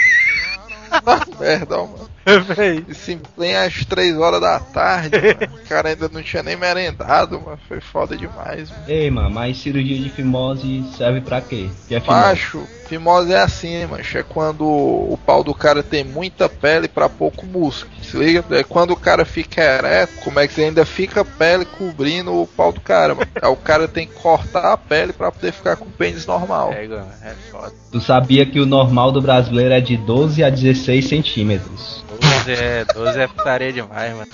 [1.03, 2.14] Tá merda, ó, mano.
[2.25, 2.83] Véi.
[2.87, 5.55] Isso em pleno às 3 horas da tarde, mano.
[5.63, 7.59] O cara ainda não tinha nem merendado, mano.
[7.67, 8.83] Foi foda demais, mano.
[8.87, 11.69] Ei, mano, mas cirurgia de fimose serve pra quê?
[11.87, 12.21] Que é fimose?
[12.21, 14.17] Macho, fimose é assim, macho.
[14.17, 17.93] É quando o pau do cara tem muita pele pra pouco músculo.
[18.03, 18.43] Se liga?
[18.51, 22.71] É quando o cara fica ereto, como é que ainda fica pele cobrindo o pau
[22.71, 23.29] do cara, mano.
[23.39, 26.73] Aí o cara tem que cortar a pele pra poder ficar com o pênis normal.
[26.73, 27.73] É, mano, é foda.
[27.91, 32.03] Tu sabia que o normal do brasileiro é de 12 a 16 centímetros?
[32.45, 34.27] 12 é, 12 é putaria demais, mano.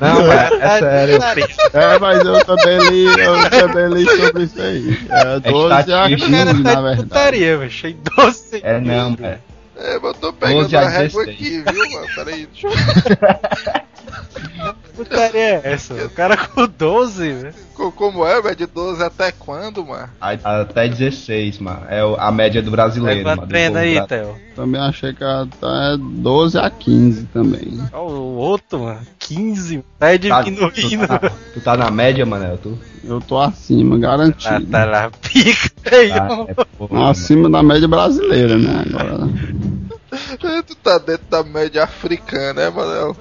[0.00, 1.18] Não, é, é sério.
[1.72, 4.98] É, mas eu também li, eu também li sobre isso aí.
[5.10, 6.16] É 12 a estatística.
[6.16, 7.02] 15, O cara na tá de verdade.
[7.02, 7.68] putaria, velho.
[7.70, 9.38] Achei 12 É não, velho.
[9.76, 11.28] É, mas eu tô pegando 12 a a régua 16.
[11.28, 12.06] aqui, viu, mano?
[12.14, 12.72] Peraí, deixa eu...
[14.94, 15.94] putaria é essa?
[15.94, 17.54] O cara com 12, velho.
[17.74, 18.56] Co- Como é, velho?
[18.56, 20.08] De 12 até quando, mano?
[20.20, 21.82] Até 16, mano.
[21.88, 23.48] É a média do brasileiro, Vai mano.
[23.48, 24.36] treina aí, bra- Theo.
[24.54, 27.78] Também achei que até 12 a 15 também.
[27.92, 29.00] Ó, o outro, mano.
[29.18, 29.84] 15.
[29.98, 31.08] Tá Tá, tu, diminuindo.
[31.08, 31.18] tá,
[31.54, 32.58] tu tá na média, Manel?
[32.58, 34.66] Tu Eu tô acima, Ah, garantido.
[34.66, 36.46] tá lá, pica aí, tá, ó.
[36.48, 38.84] é, porra, Acima da média brasileira, né?
[38.88, 39.28] Agora.
[40.58, 43.16] É, Tu tá dentro da média africana, né, Manel?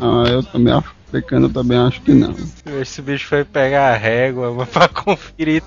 [0.00, 2.34] Ah, eu também africano, eu também acho que não.
[2.80, 5.62] Esse bicho foi pegar a régua, mano, pra conferir.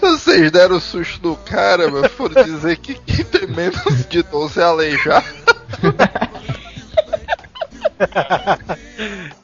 [0.00, 2.08] Vocês deram o susto do cara, mano.
[2.08, 5.26] Foram dizer que quem tem menos de 12 é aleijado.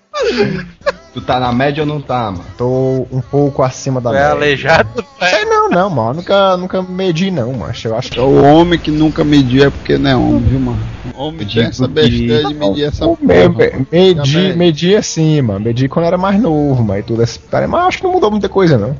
[1.15, 2.45] Tu tá na média ou não tá, mano?
[2.57, 4.31] Tô um pouco acima da É média.
[4.31, 6.15] aleijado, É, não, não, mano.
[6.17, 7.89] Nunca, nunca medi, não, macho.
[7.89, 8.21] Eu acho que.
[8.21, 10.79] O homem que nunca mediu é porque não é homem, viu, mano?
[11.17, 13.19] O homem tem essa besteira de medir essa porra.
[13.23, 15.61] me, me, medi, medi assim, mano.
[15.61, 17.67] Medi quando era mais novo, mas tudo essa putaria.
[17.67, 18.95] Mas acho que não mudou muita coisa, não.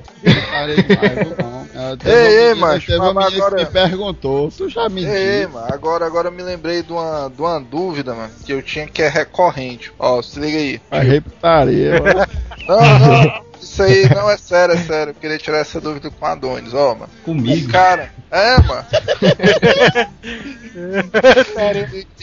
[1.99, 5.11] Teve Ei, ei, macho, Teve uma mas menina agora- que me perguntou, tu já mediu?
[5.13, 8.63] Ei, mano, agora, agora eu me lembrei de uma, de uma dúvida, mano, que eu
[8.63, 9.93] tinha que é recorrente.
[9.99, 10.81] Ó, se liga aí.
[10.91, 12.27] Arrei putaria, mano.
[12.69, 13.41] Não, não,
[13.79, 15.11] isso aí não é sério, é sério.
[15.11, 17.11] Eu queria tirar essa dúvida com a Adonis, ó, mano.
[17.25, 17.69] Comigo?
[17.69, 18.11] O cara.
[18.31, 18.85] É, mano.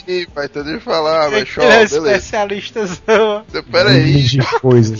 [0.07, 3.43] Ih, pai, tô de falar, mas show, é especialistazão.
[3.71, 4.13] Pera aí.
[4.13, 4.99] Medir coisas.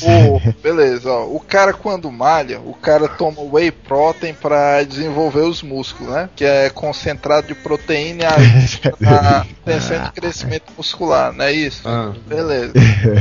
[0.00, 1.26] Pô, beleza, ó.
[1.26, 6.28] O cara quando malha, o cara toma whey protein pra desenvolver os músculos, né?
[6.34, 11.82] Que é concentrado de proteína e na tensão de crescimento muscular, não é isso?
[11.86, 12.12] Ah.
[12.26, 12.72] Beleza.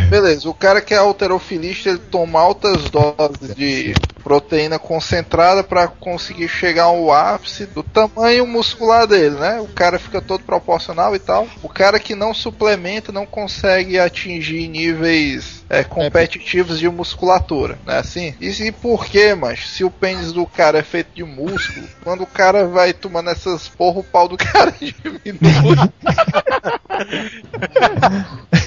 [0.09, 3.93] Beleza, o cara que é alterofilista, ele toma altas doses de
[4.23, 9.59] proteína concentrada pra conseguir chegar ao ápice do tamanho muscular dele, né?
[9.59, 11.47] O cara fica todo proporcional e tal.
[11.63, 17.97] O cara que não suplementa não consegue atingir níveis é, competitivos de musculatura, né?
[17.97, 18.35] Assim.
[18.39, 22.21] E, e por quê, mas se o pênis do cara é feito de músculo, quando
[22.21, 25.77] o cara vai tomando essas porra, o pau do cara diminui.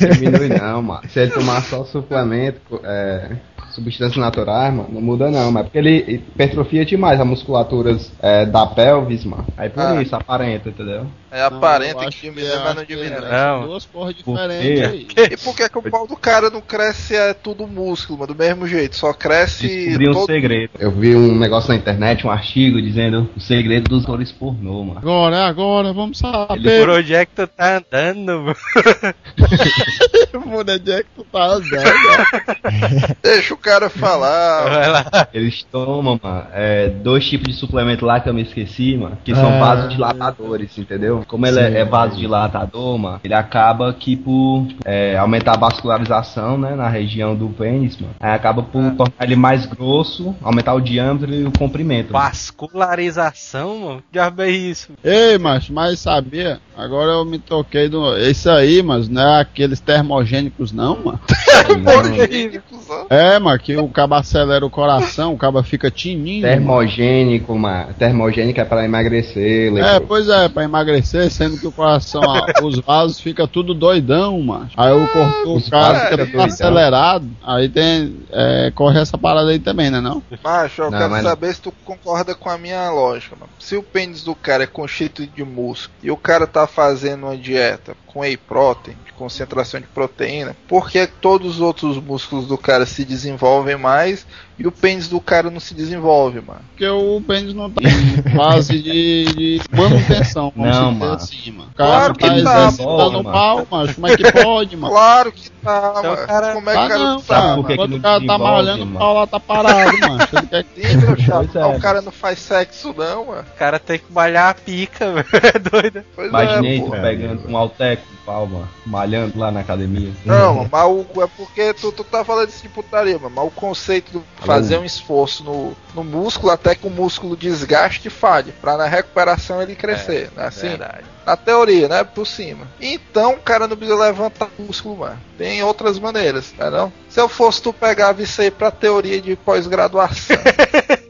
[0.00, 1.08] Diminui não, mano.
[1.08, 3.36] Se ele tomar só suplemento, é,
[3.74, 8.66] substâncias naturais, mano, não muda não, mas porque ele hipertrofia demais a musculatura é, da
[8.66, 9.46] pelvis, mano.
[9.56, 10.02] Aí por Ah.
[10.02, 11.06] isso aparenta, entendeu?
[11.34, 13.08] É aparenta eu que diminui, é- mas não diminui.
[13.08, 13.66] é Não.
[13.66, 15.08] Duas porras Por diferentes aí.
[15.34, 18.32] E por que, que o pau do cara não cresce é tudo músculo, mano?
[18.32, 20.26] Do mesmo jeito, só cresce Descobri um todo...
[20.26, 20.70] segredo.
[20.78, 24.98] Eu vi um negócio na internet, um artigo dizendo o segredo dos atores pornô, mano.
[25.00, 26.88] Agora, é agora, vamos Por saber.
[26.88, 28.56] onde é que tu tá andando, mano?
[30.32, 33.16] Por onde é que tu tá andando?
[33.22, 34.68] Deixa o cara falar.
[34.68, 35.28] Vai lá.
[35.32, 39.34] Eles tomam, mano, é, dois tipos de suplemento lá que eu me esqueci, mano, que
[39.34, 41.23] são vasodilatadores, entendeu?
[41.26, 41.74] Como ele Sim.
[41.74, 46.88] é, é vasodilatador, mano, ele acaba que por tipo, é, aumentar a vascularização, né, na
[46.88, 51.44] região do pênis, mano, aí acaba por tornar ele mais grosso, aumentar o diâmetro e
[51.44, 52.12] o comprimento.
[52.12, 52.24] mano.
[52.24, 53.96] Vascularização, mano?
[53.98, 54.92] Que diabo é isso?
[55.02, 56.60] Ei, macho, mas sabia?
[56.76, 58.16] Agora eu me toquei do.
[58.18, 61.20] Isso aí, mas não é aqueles termogênicos, não, mano.
[61.66, 62.86] Termogênicos.
[63.08, 66.42] É, mano, que o cabo acelera o coração, o cabo fica tininho.
[66.42, 66.54] mano.
[66.54, 67.94] Termogênico, mano.
[67.98, 72.78] Termogênico é pra emagrecer, É, pois é, pra emagrecer, sendo que o coração, ó, os
[72.80, 74.70] vasos fica tudo doidão, mano.
[74.76, 76.44] Aí o corpo do os cara fica tudo doidão.
[76.46, 77.28] acelerado.
[77.42, 78.16] Aí tem.
[78.30, 80.22] é, corre essa parada aí também, né não?
[80.42, 83.50] Macho, eu Não, quero mas saber se tu concorda com a minha lógica, mano.
[83.58, 87.36] Se o pênis do cara é constituído de músculo e o cara tá fazendo uma
[87.36, 92.56] dieta com whey protein, de concentração de proteína, por que todos os outros músculos do
[92.58, 94.26] cara se desenvolvem mais
[94.58, 96.60] e o pênis do cara não se desenvolve, mano?
[96.70, 101.12] Porque o pênis não tá em fase de, de manutenção, vamos Não, dizer mano.
[101.14, 101.70] assim, mano.
[101.72, 103.94] O cara Claro não que tá tá, exercitando pô, o pau, macho.
[103.94, 104.94] Como é que pode, mano?
[104.94, 106.26] Claro que tá, Então, mano.
[106.26, 107.54] cara- Como é que o Tá cara não, tá, mano?
[107.54, 108.98] não o cara tá desenvolve, malhando, o mano?
[108.98, 110.28] pau lá tá parado, mano.
[110.32, 111.66] Ele quer que- Sim, meu Pois é.
[111.66, 113.40] o cara não faz sexo não, mano.
[113.54, 115.26] O cara tem que malhar a pica, velho.
[115.32, 116.04] É doido.
[116.14, 116.92] Pois Imaginei é, tu pô.
[116.92, 120.12] pegando um alteco, pau, mano, malhando lá na academia.
[120.24, 123.34] Não, mano, mas o, é porque tu, tu tá falando isso de putaria, mano.
[123.34, 128.08] Mas o conceito de fazer um esforço no, no músculo até que o músculo desgaste
[128.08, 128.52] e falhe.
[128.52, 130.46] Pra na recuperação ele crescer, né?
[130.46, 131.04] Assim, Verdade.
[131.24, 132.04] na teoria, né?
[132.04, 132.66] Por cima.
[132.80, 135.20] Então o cara não precisa levantar o músculo, mano.
[135.36, 136.92] Tem outras maneiras, não é não?
[137.08, 140.36] Se eu fosse tu pegava isso aí pra teoria de pós-graduação.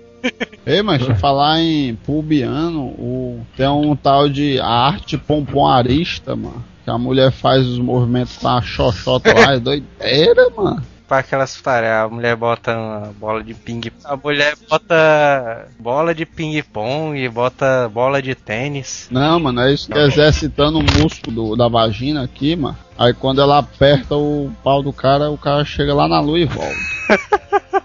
[0.67, 3.47] Ei, mas falar em pubiano, o...
[3.55, 6.65] tem um tal de arte pompoarista, mano.
[6.85, 10.83] Que a mulher faz os movimentos com a xoxota lá, é doideira, mano.
[11.09, 16.25] Pra aquelas putaria, a mulher bota uma bola de ping A mulher bota bola de
[16.25, 19.09] ping-pong, bota bola de tênis.
[19.11, 22.77] Não, mano, é isso que é exercitando o músculo do- da vagina aqui, mano.
[22.99, 26.47] Aí quando ela aperta o pau do cara, o cara chega lá na lua e
[26.47, 26.75] volta.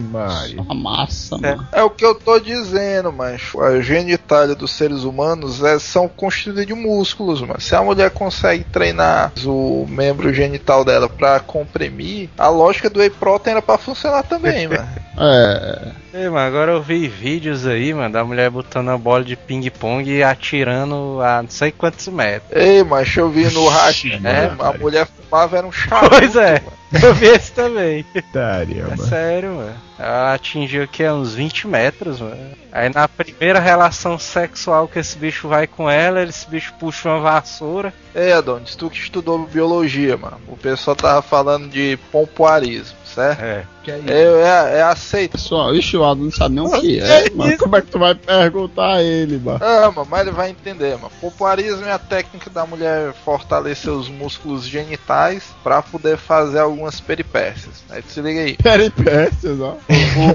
[0.00, 0.60] Maria.
[0.60, 1.54] Uma massa, É.
[1.56, 1.68] mano.
[1.72, 6.66] É o que eu tô dizendo, mas a genitália dos seres humanos é, são constituídas
[6.66, 7.60] de músculos, mano.
[7.60, 13.10] Se a mulher consegue treinar o membro genital dela pra comprimir, a lógica do whey
[13.10, 14.88] protein era pra funcionar também, mano.
[15.18, 16.01] É.
[16.14, 20.10] Ei, mano, agora eu vi vídeos aí, mano, da mulher botando a bola de ping-pong
[20.10, 22.50] e atirando a não sei quantos metros.
[22.54, 26.10] Ei, mas eu vi no ratinho, É, a mulher fumava era um charuto.
[26.10, 26.60] Pois é.
[26.60, 26.82] mano.
[27.02, 28.04] Eu vi esse também.
[28.34, 29.02] Daria, É mano.
[29.02, 29.74] sério, mano.
[29.98, 32.36] Ela atingiu aqui a uns 20 metros, mano.
[32.70, 37.20] Aí na primeira relação sexual que esse bicho vai com ela, esse bicho puxa uma
[37.20, 37.94] vassoura.
[38.14, 40.38] Ei, Adonis, tu que estudou biologia, mano.
[40.46, 43.40] O pessoal tava falando de pompoarismo, certo?
[43.42, 43.64] É.
[43.86, 43.90] É?
[43.90, 45.32] É, é, é aceito.
[45.32, 47.58] Pessoal, ixi, o Aldo não sabe nem o que é, mano.
[47.58, 49.58] Como é que tu vai perguntar a ele, mano?
[49.62, 51.10] Ah, mano, mas ele vai entender, mano.
[51.20, 57.82] Pompoarismo é a técnica da mulher fortalecer os músculos genitais pra poder fazer algumas peripécias.
[57.90, 58.56] Aí tu se liga aí.
[58.56, 59.76] Peripécias, ó.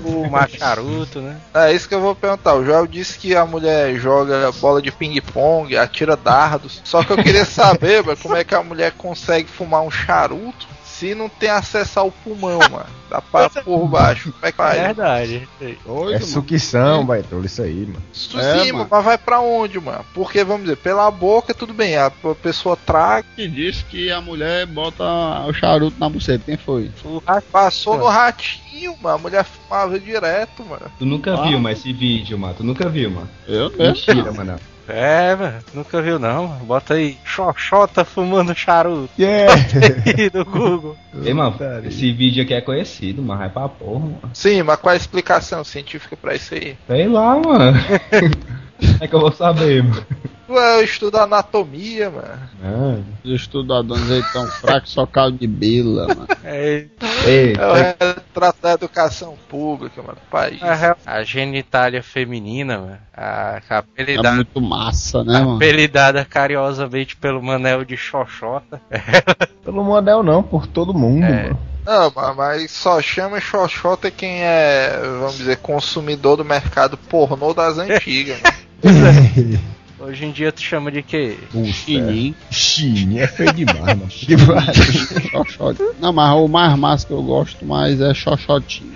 [0.03, 1.37] O macharuto, né?
[1.53, 2.55] É isso que eu vou perguntar.
[2.55, 6.81] O Joel disse que a mulher joga bola de ping-pong, atira dardos.
[6.83, 10.67] Só que eu queria saber, mano, como é que a mulher consegue fumar um charuto
[10.99, 12.85] se não tem acesso ao pulmão, mano.
[13.09, 14.31] Dá pra por baixo.
[14.33, 14.81] Como é que faz?
[14.81, 15.47] Verdade.
[15.85, 16.25] Doido, É mano.
[16.25, 18.03] sucção, baitolo, isso aí, mano.
[18.11, 18.87] Isso É, sim, mano.
[18.89, 20.03] mas vai pra onde, mano?
[20.13, 24.65] Porque, vamos dizer, pela boca tudo bem, a pessoa traga, que disse que a mulher
[24.65, 25.03] bota
[25.47, 26.43] o charuto na buceta.
[26.45, 26.91] Quem foi?
[27.05, 29.15] O rato passou no ratinho, mano.
[29.15, 30.91] A mulher fumava direto, mano.
[30.99, 31.43] Tu nunca Ah.
[31.43, 32.55] viu, mas esse vídeo, mano.
[32.55, 33.29] Tu nunca viu, mano.
[33.47, 33.71] Eu.
[33.77, 34.59] Mentira, mano.
[34.87, 35.59] É, mano.
[35.73, 36.47] Nunca viu não.
[36.47, 37.17] Bota aí.
[37.23, 39.09] Xoxota fumando charuto.
[39.19, 39.53] Yeah!
[40.31, 40.97] Do Google.
[41.23, 43.39] Ei, mano, esse vídeo aqui é conhecido, mano.
[43.39, 44.21] Vai pra porra, mano.
[44.33, 46.77] Sim, mas qual é a explicação científica pra isso aí?
[46.87, 47.77] Sei lá, mano.
[48.79, 50.05] Como é que eu vou saber, mano?
[50.47, 53.03] Tu é, estuda anatomia, mano.
[53.23, 56.27] Os estudadores aí tão fracos, só caldo de bila, mano.
[56.43, 56.85] É,
[57.25, 60.17] Ei, É o retrato da educação pública, mano.
[60.31, 60.61] País.
[60.63, 62.97] a, a genitália feminina, mano.
[63.13, 65.57] A, a É apelidada, muito massa, né, mano?
[65.57, 68.81] apelidada carinhosamente pelo Manel de Xoxota.
[69.65, 71.43] Pelo model não, por todo mundo, É.
[71.43, 71.59] mano.
[71.85, 77.77] Não, mas- mas só chama Xoxota quem é, vamos dizer, consumidor do mercado pornô das
[77.77, 78.39] antigas.
[78.81, 79.59] mano.
[79.99, 81.37] Hoje em dia tu chama de quê?
[81.73, 82.35] Chininho.
[82.51, 84.07] Chininho é feio demais, mano.
[84.45, 85.29] Pariu.
[85.31, 85.81] Xoxote.
[85.99, 88.93] Não, mas o mais massa que eu gosto mais é xoxotinho.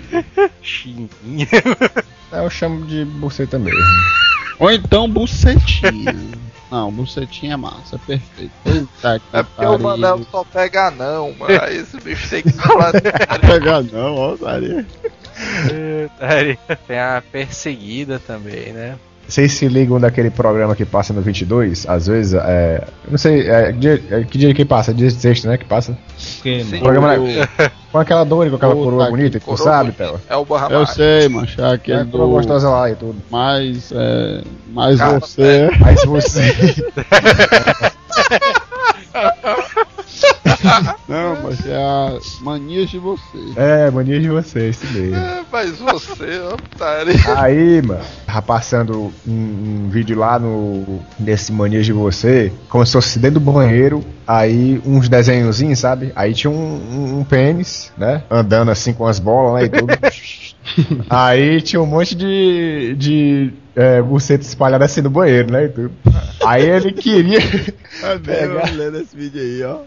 [0.62, 1.48] Chininha.
[2.32, 3.80] É, eu chamo de buceta mesmo.
[4.58, 6.14] Ou então bucetinha.
[6.70, 8.52] Não, bucetinha é massa, é perfeito.
[8.62, 9.78] Puta que É porque o.
[9.78, 11.60] Manel só pega não, mano.
[11.62, 12.92] Aí esse bicho tem que falar.
[13.42, 14.86] pegar não, ó, Daria.
[16.86, 18.96] Tem a perseguida também, né?
[19.28, 21.86] Vocês se ligam daquele programa que passa no 22?
[21.88, 22.84] Às vezes, é.
[23.10, 24.92] Não sei, é, que dia- é, que dia que passa?
[24.92, 25.56] Dia de sexta, né?
[25.56, 25.96] Que passa.
[26.18, 26.64] Sim.
[26.80, 27.14] Programa
[27.90, 29.92] com aquela dor, com aquela coroa que bonita, que tu coroa sabe.
[29.92, 30.20] Théo?
[30.28, 32.32] É o Barra Eu sei, mancha, É aquele a coroa do.
[32.34, 33.16] gostosa lá e tudo.
[33.30, 35.70] Mais, é, mais Cara, você.
[35.80, 36.42] Mas você.
[41.08, 43.38] Não, mas é a manias de você.
[43.56, 45.16] é, mania de você, isso mesmo.
[45.16, 47.14] É, mas você, ó, putaria.
[47.40, 52.92] Aí, mano, tava passando um, um vídeo lá no nesse Mania de Você, como se
[52.92, 56.12] fosse dentro do banheiro, aí uns desenhozinhos, sabe?
[56.14, 58.22] Aí tinha um, um- um pênis, né?
[58.30, 59.66] Andando assim com as bolas, né?
[59.66, 59.92] E tudo.
[61.10, 65.64] aí tinha um monte de, de é, buceta espalhada assim no banheiro, né?
[65.64, 65.90] E tudo.
[66.44, 67.40] Aí ele queria.
[68.24, 69.78] pegar, lendo esse vídeo aí, ó.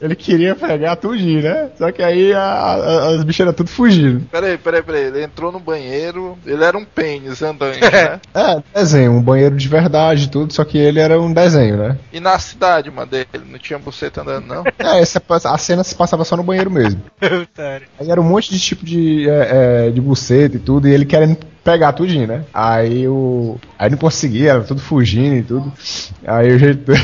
[0.00, 1.70] ele queria pegar tudinho, né?
[1.78, 4.26] Só que aí a- a- as bichas eram tudo fugindo.
[4.30, 5.04] Peraí, peraí, peraí.
[5.04, 8.20] Ele entrou no banheiro, ele era um pênis andante, né?
[8.34, 11.98] É, desenho, um banheiro de verdade e tudo, só que ele era um desenho, né?
[12.12, 14.64] E na cidade, mano, dele, não tinha buceta andando, não?
[14.80, 17.00] É, essa, a cena se passava só no banheiro mesmo.
[17.98, 21.04] Aí era um monte de tipo de, é, é, de buceta e tudo, e ele
[21.04, 22.44] querendo pegar tudinho, né?
[22.52, 23.58] Aí o.
[23.78, 25.72] Aí não conseguia, era tudo fugindo e tudo.
[26.26, 26.92] Aí o jeito.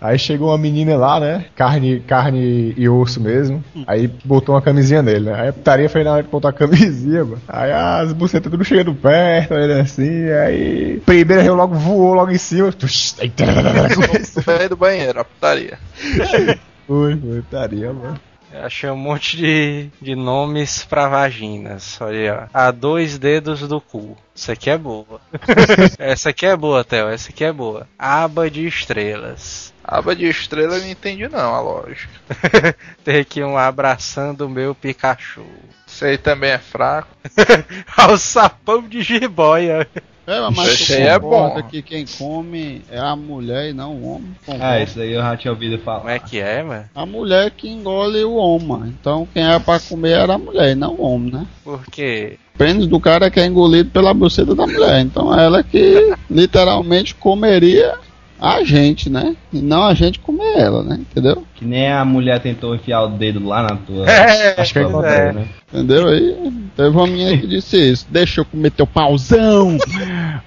[0.00, 1.46] Aí chegou uma menina lá, né?
[1.56, 3.64] Carne, carne e osso mesmo.
[3.84, 5.34] Aí botou uma camisinha nele, né?
[5.34, 7.42] Aí a putaria foi na hora de botar a camisinha, mano.
[7.48, 11.02] Aí as bucetas tudo chegando perto, ele assim, aí.
[11.04, 12.72] Primeiro eu logo voou logo em cima.
[13.18, 13.32] Aí,
[14.70, 15.78] do banheiro, a putaria.
[15.96, 18.20] Foi, foi, putaria, mano.
[18.52, 22.00] Eu achei um monte de, de nomes pra vaginas.
[22.00, 22.46] Olha aí, ó.
[22.52, 24.16] A dois dedos do cu.
[24.34, 25.20] Essa aqui é boa.
[25.98, 27.08] essa aqui é boa, Theo.
[27.08, 27.86] Essa aqui é boa.
[27.98, 29.74] Aba de estrelas.
[29.84, 32.12] Aba de estrela eu não entendi não, a lógica.
[33.04, 35.46] Tem aqui um abraçando o meu Pikachu.
[35.86, 37.08] Isso aí também é fraco.
[37.96, 39.88] Alçapão de jiboia.
[40.28, 41.62] É, mas aí é bom.
[41.62, 44.36] que quem come é a mulher e não o homem?
[44.44, 44.72] Concorda?
[44.72, 46.00] Ah, isso aí eu já tinha ouvido falar.
[46.00, 46.84] Como é que é, mano?
[46.94, 48.94] A mulher que engole o homem.
[49.00, 51.46] Então quem era pra comer era a mulher e não o homem, né?
[51.64, 52.38] Por quê?
[52.54, 55.00] O pênis do cara que é engolido pela buceta da mulher.
[55.00, 57.94] Então ela que literalmente comeria
[58.40, 59.36] a gente, né?
[59.52, 60.98] E não a gente comer ela, né?
[61.00, 61.44] Entendeu?
[61.54, 64.08] Que nem a mulher tentou enfiar o dedo lá na tua.
[64.08, 65.48] É, Acho que boca, né?
[65.72, 66.08] Entendeu?
[66.08, 68.06] Aí teve uma menina que disse isso.
[68.10, 69.76] Deixa eu comer teu pauzão.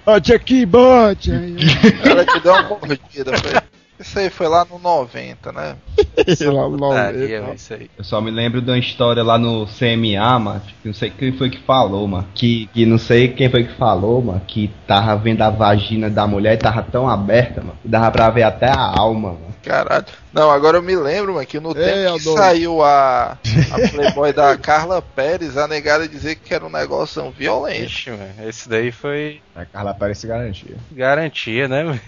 [0.05, 1.31] Bote aqui, bote.
[1.31, 1.55] Aí,
[2.03, 3.61] Ela te deu uma mordida, foi.
[4.01, 5.75] Isso aí foi lá no 90, né?
[6.35, 7.89] sei lá, o nome Putaria, dele, mano, isso aí.
[7.97, 10.61] Eu só me lembro de uma história lá no CMA, mano.
[10.81, 12.27] que Não sei quem foi que falou, mano.
[12.33, 14.41] Que, que não sei quem foi que falou, mano.
[14.47, 17.77] Que tava vendo a vagina da mulher e tava tão aberta, mano.
[17.81, 19.51] Que dava pra ver até a alma, mano.
[19.61, 20.05] Caralho.
[20.33, 22.33] Não, agora eu me lembro, mano, que no Ei, tempo que Aldão.
[22.35, 23.37] saiu a,
[23.71, 27.83] a Playboy da Carla Pérez, a negada dizia que era um negócio violento.
[27.83, 28.23] Ixi, mano.
[28.47, 30.75] Esse daí foi A Carla parece garantia.
[30.91, 31.83] garantia, né?
[31.83, 31.99] mano?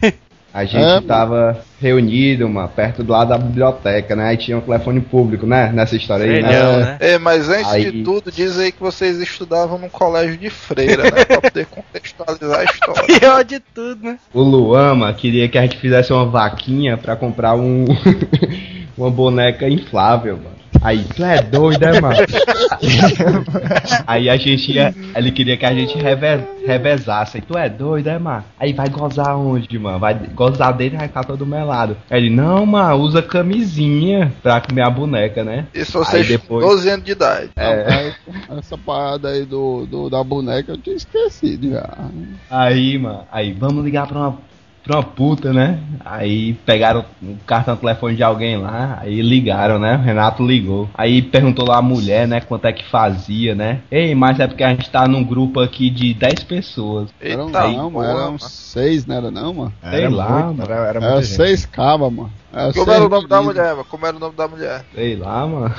[0.53, 4.27] A gente É, tava reunido, mano, perto do lado da biblioteca, né?
[4.27, 5.71] Aí tinha um telefone público, né?
[5.73, 6.47] Nessa história aí, né?
[6.47, 6.97] Melhor, né?
[6.99, 11.03] É, mas antes Aí- de tudo, diz aí que vocês estudavam num colégio de freira,
[11.05, 11.25] né?
[11.25, 13.03] Pra poder contextualizar a história.
[13.19, 14.19] Pior de tudo, né?
[14.31, 17.85] O Luan, mano, queria que a gente fizesse uma vaquinha pra comprar um.
[18.95, 20.52] uma boneca inflável, mano.
[20.81, 22.15] Aí, tu é doido, né, mano?
[24.05, 24.93] Aí a gente ia.
[25.15, 27.37] Ele queria que a gente reve, revezasse.
[27.37, 28.43] Aí, tu é doido, né, mano?
[28.59, 29.99] Aí vai gozar onde, mano?
[29.99, 31.95] Vai gozar dele e vai ficar todo melado.
[32.09, 35.65] Aí ele, não, mano, usa camisinha pra comer a boneca, né?
[35.73, 37.49] Isso vocês Aí depois- 12 anos de idade.
[37.55, 38.11] É.
[38.57, 41.89] Essa parada aí do, do- da boneca eu tinha esquecido já.
[42.49, 44.37] Aí, mano, aí vamos ligar pra uma,
[44.83, 45.79] pra uma puta, né?
[46.03, 49.95] Aí pegaram o cartão de telefone de alguém lá, aí ligaram, né?
[49.95, 50.89] O Renato ligou.
[50.93, 53.79] Aí perguntou lá a mulher, né, quanto é que fazia, né?
[53.89, 57.09] Ei, mas é porque a gente tá num grupo aqui de 10 pessoas.
[57.21, 59.73] Era um, Eita, não, mano, era uns seis, não era não, mano?
[59.89, 60.63] Sei lá, muito, mano.
[60.63, 61.35] Era, era Era muita gente.
[61.35, 62.31] seis cabas, mano.
[62.51, 63.85] Era Como era o nome da mulher, mano?
[63.89, 64.85] Como era o nome da mulher?
[64.93, 65.73] Sei lá, mano.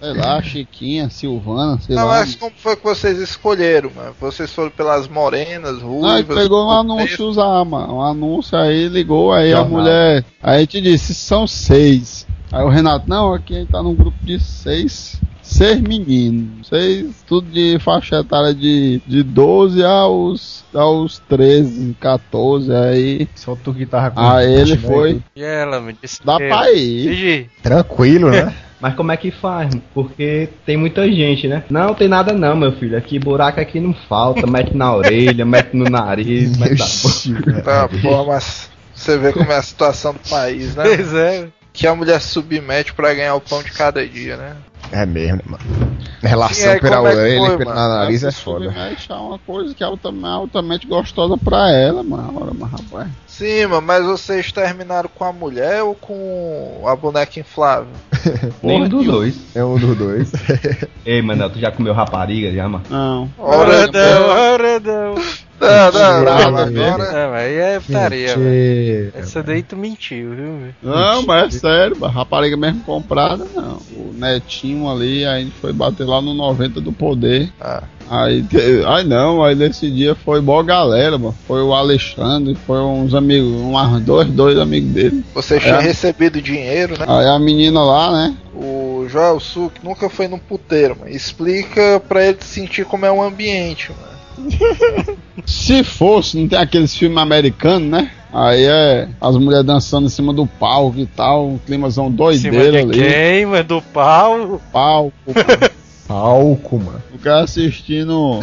[0.00, 2.20] Sei lá, Chiquinha, Silvana, sei Não, lá.
[2.20, 4.14] mas como foi que vocês escolheram, mano?
[4.20, 6.38] Vocês foram pelas morenas, Não, ruivas...
[6.38, 7.96] pegou um anúncio usar, mano.
[7.96, 9.80] Um anúncio aí, ligou, aí a Jornal.
[9.80, 10.24] mulher.
[10.42, 12.26] Aí te disse, são seis.
[12.52, 15.20] Aí o Renato, não, aqui a gente tá num grupo de seis.
[15.42, 16.68] seis meninos.
[16.68, 22.72] Seis, tudo de faixa etária de, de 12 aos, aos 13, 14.
[22.74, 25.22] Aí, Só tu que tava com aí ele né, foi.
[25.36, 27.50] E ela me disse Dá que- pra ir.
[27.62, 28.54] Tranquilo, né?
[28.80, 29.74] Mas como é que faz?
[29.92, 31.64] Porque tem muita gente, né?
[31.68, 32.96] Não, tem nada não, meu filho.
[32.96, 34.46] Aqui buraco aqui não falta.
[34.48, 37.62] Mete na orelha, mete no nariz, mete na boca.
[37.62, 40.84] Tá, pô, mas você vê como é a situação do país, né?
[40.84, 41.48] pois é.
[41.72, 44.56] Que a mulher submete pra ganhar o pão de cada dia, né?
[44.92, 45.98] É mesmo, mano.
[46.22, 47.94] Relação aí, pela é orelha foi, e pela mano?
[47.94, 48.74] nariz é foda.
[49.08, 52.40] a uma coisa que é altamente, altamente gostosa pra ela, mano.
[52.40, 53.08] Ora, mas rapaz.
[53.26, 57.92] Sim, mano, mas vocês terminaram com a mulher ou com a boneca inflável?
[58.62, 59.38] Nenhum dos dois.
[59.54, 60.32] É um dos dois.
[61.04, 62.84] Ei, Manel, tu já comeu rapariga já, mano?
[62.90, 63.30] Não.
[63.38, 65.47] Ora, não, ora não.
[65.60, 67.04] Não, não, não, Nada, agora.
[67.04, 69.12] É, mas aí é putaria, velho.
[69.14, 70.58] Essa daí tu mentiu, viu?
[70.58, 70.74] velho?
[70.82, 72.12] Não, mas é sério, mano.
[72.12, 73.78] rapariga mesmo comprada, não.
[73.96, 77.50] O netinho ali, aí a gente foi bater lá no 90 do poder.
[77.60, 77.82] Ah.
[78.10, 78.44] Aí,
[78.86, 81.34] aí não, aí nesse dia foi boa galera, mano.
[81.46, 85.24] Foi o Alexandre, foi uns amigos, uns dois, dois amigos dele.
[85.34, 87.04] Você tinha recebido dinheiro, né?
[87.06, 88.36] Aí a menina lá, né?
[88.54, 91.10] O Joel Su, que nunca foi num puteiro, mano.
[91.10, 94.17] Explica pra ele sentir como é o ambiente, mano.
[95.46, 98.10] Se fosse, não tem aqueles filmes americanos, né?
[98.32, 102.78] Aí é as mulheres dançando em cima do palco e tal, um climazão doideiro de
[102.78, 102.98] ali.
[102.98, 103.64] quem, mano?
[103.64, 104.60] Do pau?
[104.72, 105.70] Palco, mano.
[106.06, 107.02] Palco, mano.
[107.14, 108.40] o cara assistindo.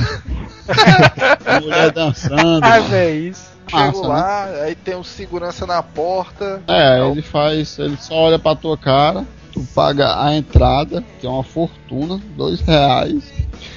[1.46, 2.64] a mulher dançando.
[2.64, 3.56] Ah, velho, isso.
[3.68, 6.62] Chego Massa, lá, aí tem um segurança na porta.
[6.68, 11.30] É, ele faz, ele só olha pra tua cara, tu paga a entrada, que é
[11.30, 13.24] uma fortuna, dois reais.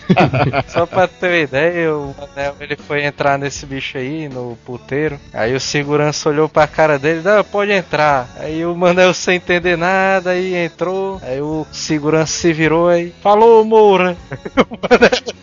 [0.68, 5.18] Só pra ter uma ideia, o Manel ele foi entrar nesse bicho aí, no puteiro.
[5.32, 8.28] Aí o segurança olhou pra cara dele, não, pode entrar.
[8.38, 11.20] Aí o Manel sem entender nada, aí entrou.
[11.22, 14.16] Aí o segurança se virou aí, falou, Moura.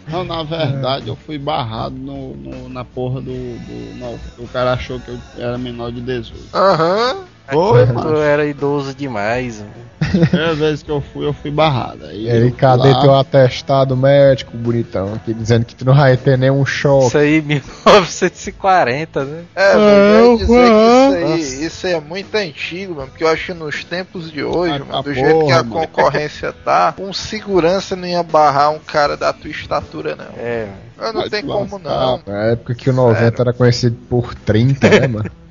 [0.08, 3.96] Não, na verdade eu fui barrado no, no- na porra do, do.
[3.98, 6.42] Não, o cara achou que eu era menor de 18.
[6.54, 7.16] Aham.
[7.52, 8.18] Foi, Tu mano.
[8.22, 9.60] era idoso demais.
[9.60, 9.86] mano.
[10.28, 12.06] Primeira vez que eu fui, eu fui barrado.
[12.06, 15.14] Aí E aí, eu cadê lá, teu atestado médico, bonitão?
[15.14, 17.08] Aqui dizendo que tu não vai ter nenhum choque.
[17.08, 19.44] Isso aí, 1940, né?
[19.56, 21.16] É, Não, eu ia dizer que isso
[21.62, 23.08] aí, isso aí é muito antigo, mano.
[23.08, 25.64] Porque eu acho que nos tempos de hoje, Ah, mano, do ah, jeito que a
[25.64, 25.72] porra, mano.
[25.88, 30.26] concorrência tá, um segurança não ia barrar um cara da tua estatura, não.
[30.38, 30.68] É,
[30.98, 32.22] Eu não tem te como não.
[32.26, 35.30] Na época que o 90 era conhecido por 30, né, mano?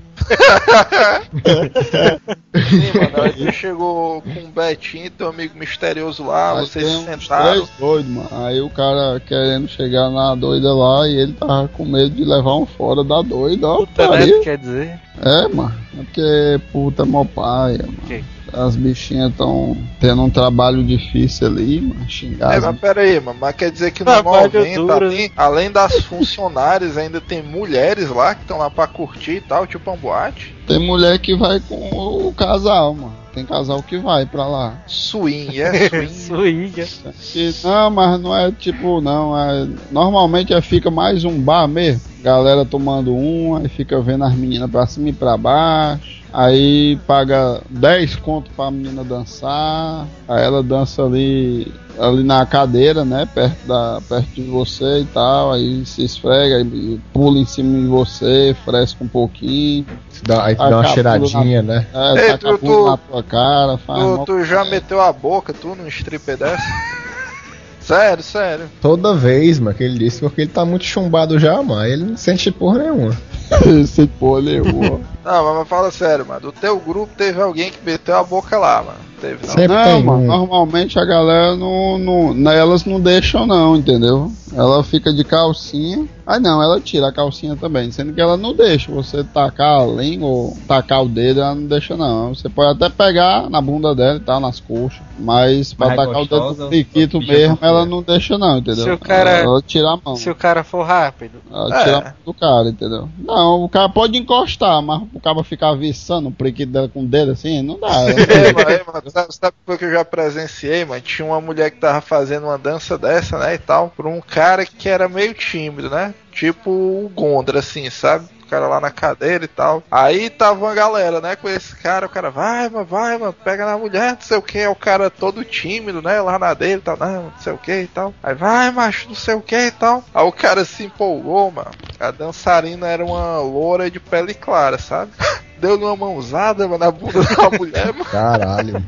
[2.55, 3.23] Sim, mano.
[3.23, 7.53] Aí tu chegou com o Betinho, teu amigo misterioso lá, Aí vocês se sentaram.
[7.53, 8.29] três doidos, mano.
[8.33, 12.57] Aí o cara querendo chegar na doida lá e ele tava com medo de levar
[12.57, 13.79] um fora da doida, ó.
[13.79, 14.27] puta, né?
[14.43, 15.75] Quer dizer, É, mano.
[15.99, 17.99] É porque puta é mó paia, mano.
[18.07, 18.25] Que?
[18.55, 22.09] As bichinhas tão tendo um trabalho difícil ali, mano.
[22.09, 22.53] Xingar.
[22.53, 25.33] É, as mas pera aí, mano, mas quer dizer que no Trabalho 90, duro, além,
[25.37, 29.91] além das funcionárias, ainda tem mulheres lá que estão lá pra curtir e tal, tipo
[29.91, 30.55] uma boate.
[30.67, 33.25] Tem mulher que vai com o casal, mano.
[33.35, 34.75] Tem casal que vai pra lá.
[34.87, 36.87] Swing, é swing.
[36.87, 36.87] swinga.
[37.35, 39.37] E, não, mas não é tipo, não.
[39.37, 42.01] É, normalmente é, fica mais um bar mesmo.
[42.23, 46.24] Galera tomando um, aí fica vendo as meninas pra cima e pra baixo.
[46.37, 50.05] Aí paga 10 conto pra menina dançar.
[50.27, 53.29] Aí ela dança ali, ali na cadeira, né?
[53.33, 55.53] Perto, da, perto de você e tal.
[55.53, 59.87] Aí se esfrega, aí pula em cima de você, fresca um pouquinho.
[60.25, 61.87] Dá- aí tu dá uma cheiradinha, na- né?
[61.95, 65.77] É, Ei, tu- tu- na tua cara, faz Tu, tu já meteu a boca, tu,
[65.77, 66.57] num stripper dessa?
[67.81, 68.65] Sério, sério.
[68.81, 71.81] Toda vez, mano, que ele disse, porque ele tá muito chumbado já, mano.
[71.81, 73.15] aí Ele não sente porra nenhuma.
[73.83, 75.01] Esse pô levou.
[75.25, 76.41] Não, mas, fala sério, mano.
[76.41, 78.99] Do teu grupo teve alguém que meteu a boca lá, mano.
[79.21, 79.55] Teve não.
[79.55, 80.27] Sempre não, tem mano, um.
[80.27, 81.99] normalmente a galera não,
[82.35, 84.31] não, Elas não deixam, não, entendeu?
[84.55, 86.07] Ela fica de calcinha.
[86.27, 87.91] Ah, não, ela tira a calcinha também.
[87.91, 91.67] Sendo que ela não deixa você tacar a língua ou tacar o dedo, ela não
[91.67, 92.35] deixa, não.
[92.35, 95.01] Você pode até pegar na bunda dela e tal, nas coxas.
[95.19, 98.59] Mas pra Mas é tacar o dedo gostosa, priquito bicha mesmo, ela não deixa, não,
[98.59, 98.85] entendeu?
[98.85, 100.17] Se o cara- Ela, ela tira a mão.
[100.17, 101.39] Se o cara for rápido.
[101.51, 101.85] Ela É.
[101.85, 103.09] tira a mão do cara, entendeu?
[103.19, 107.07] Não, o cara pode encostar, mas o cara ficar viçando o priquito dela com o
[107.07, 107.89] dedo assim, não dá.
[108.09, 111.01] Ei, mano, ei, mano, sabe, sabe o que eu já presenciei, mano?
[111.01, 114.65] Tinha uma mulher que tava fazendo uma dança dessa, né, e tal, pra um cara
[114.65, 116.15] que era meio tímido, né?
[116.33, 118.27] Tipo o Gondra, assim, sabe?
[118.55, 119.83] Cara lá na cadeira e tal.
[119.91, 122.07] Aí tava uma galera, né, com esse cara.
[122.07, 124.59] O cara, vai, mano, vai, mano, pega na mulher, não sei o que.
[124.59, 126.97] É o cara todo tímido, né, lá na dele e tal.
[126.97, 128.15] Não, não sei o que e tal.
[128.23, 130.05] Aí, vai, macho, não sei o que e tal.
[130.15, 131.73] Aí o cara se empolgou, mano.
[131.99, 135.11] A dançarina era uma loura de pele clara, sabe?
[135.59, 138.05] Deu uma mãozada, mano, na bunda da mulher, mano.
[138.05, 138.85] Caralho.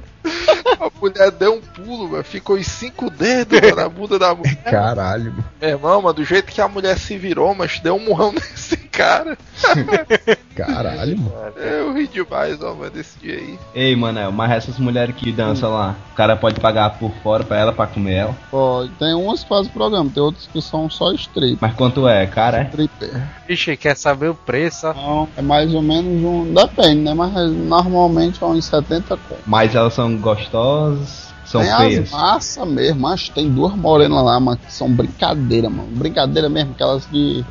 [0.81, 2.25] A mulher deu um pulo, mano.
[2.25, 4.62] Ficou em cinco dedos mano, na bunda da mulher.
[4.64, 5.35] Caralho.
[5.61, 8.77] Meu irmão, mano, do jeito que a mulher se virou, mas deu um murrão nesse
[8.97, 9.36] cara.
[10.57, 11.53] Caralho, mano.
[11.57, 13.59] Eu ri demais, ó, mano, desse dia aí.
[13.74, 17.59] Ei, Manel, mas essas mulheres que dançam lá, o cara pode pagar por fora pra
[17.59, 18.36] ela pra comer ela.
[18.51, 18.90] Pode.
[18.99, 21.59] Tem umas que fazem programa, tem outras que são só strip.
[21.61, 22.59] Mas quanto é, cara?
[22.59, 22.64] É?
[22.64, 23.22] Stripper.
[23.47, 24.90] Vixe, quer saber o preço, ó.
[24.92, 26.55] Então, é mais ou menos um.
[26.55, 27.12] Depende, né?
[27.12, 29.40] Mas normalmente é uns 70 conto.
[29.44, 32.05] Mas elas são gostosas, são tem feias.
[32.05, 35.88] as massas mesmo, mas tem duas morenas lá, mano, que são brincadeira, mano.
[35.92, 37.44] Brincadeira mesmo, aquelas de.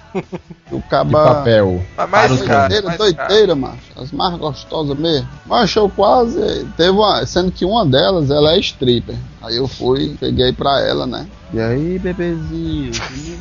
[0.72, 1.24] O De caba.
[1.36, 1.84] papel.
[2.10, 3.78] Mas caro, Doideira, mais doideira, macho.
[3.96, 5.28] As mais gostosas mesmo.
[5.46, 6.66] Mas eu quase.
[6.78, 7.26] Teve uma.
[7.26, 9.16] Sendo que uma delas, ela é stripper.
[9.42, 11.28] Aí eu fui, peguei pra ela, né?
[11.54, 12.92] E aí, bebezinho,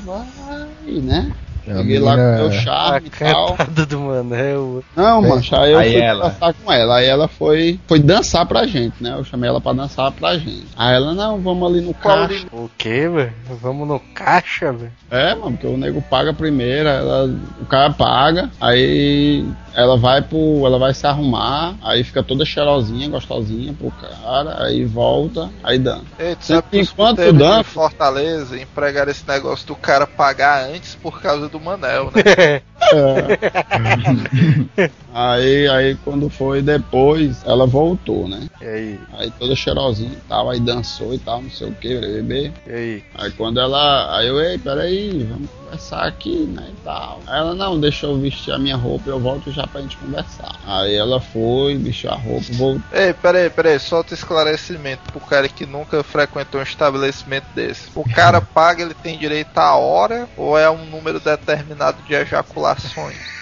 [0.05, 0.67] como vai,
[1.01, 1.33] né?
[1.67, 3.57] A Peguei lá com meu charme e tal.
[3.89, 4.85] do Manel.
[4.95, 5.29] Não, É.
[5.29, 6.29] mancha, aí eu Aí fui ela.
[6.29, 6.97] dançar com ela.
[6.97, 9.15] Aí ela foi, foi dançar pra gente, né?
[9.17, 10.67] Eu chamei ela pra dançar pra gente.
[10.77, 12.47] Aí ela, não, vamos ali no caixa.
[12.53, 13.33] O que, velho?
[13.63, 14.93] Vamos no caixa, velho.
[15.15, 20.67] É, mano, porque o nego paga primeiro, ela, o cara paga, aí ela vai pro.
[20.67, 26.03] Ela vai se arrumar, aí fica toda cheirosinha, gostosinha pro cara, aí volta, aí dança.
[26.19, 31.49] Ei, sabe que enquanto dança- Fortaleza empregaram esse negócio do cara pagar antes por causa
[31.49, 32.61] do Manel, né?
[35.15, 38.49] Aí, aí quando foi depois, ela voltou, né?
[38.61, 39.01] E aí?
[39.17, 42.51] Aí toda cheirosinha e tal, aí dançou e tal, não sei o que, bebê.
[42.67, 43.03] E aí?
[43.15, 44.19] Aí quando ela.
[44.19, 46.71] Aí eu, ei, peraí, vamos conversar aqui, né?
[46.71, 47.21] E tal.
[47.27, 50.57] Ela, não, deixa eu vestir a minha roupa, eu volto já pra gente conversar.
[50.67, 52.83] Aí ela foi, vestiu a roupa, voltou.
[52.93, 57.89] Ei, peraí, peraí, solta esclarecimento pro cara que nunca frequentou um estabelecimento desse.
[57.95, 63.35] O cara paga, ele tem direito a hora ou é um número determinado de ejaculações?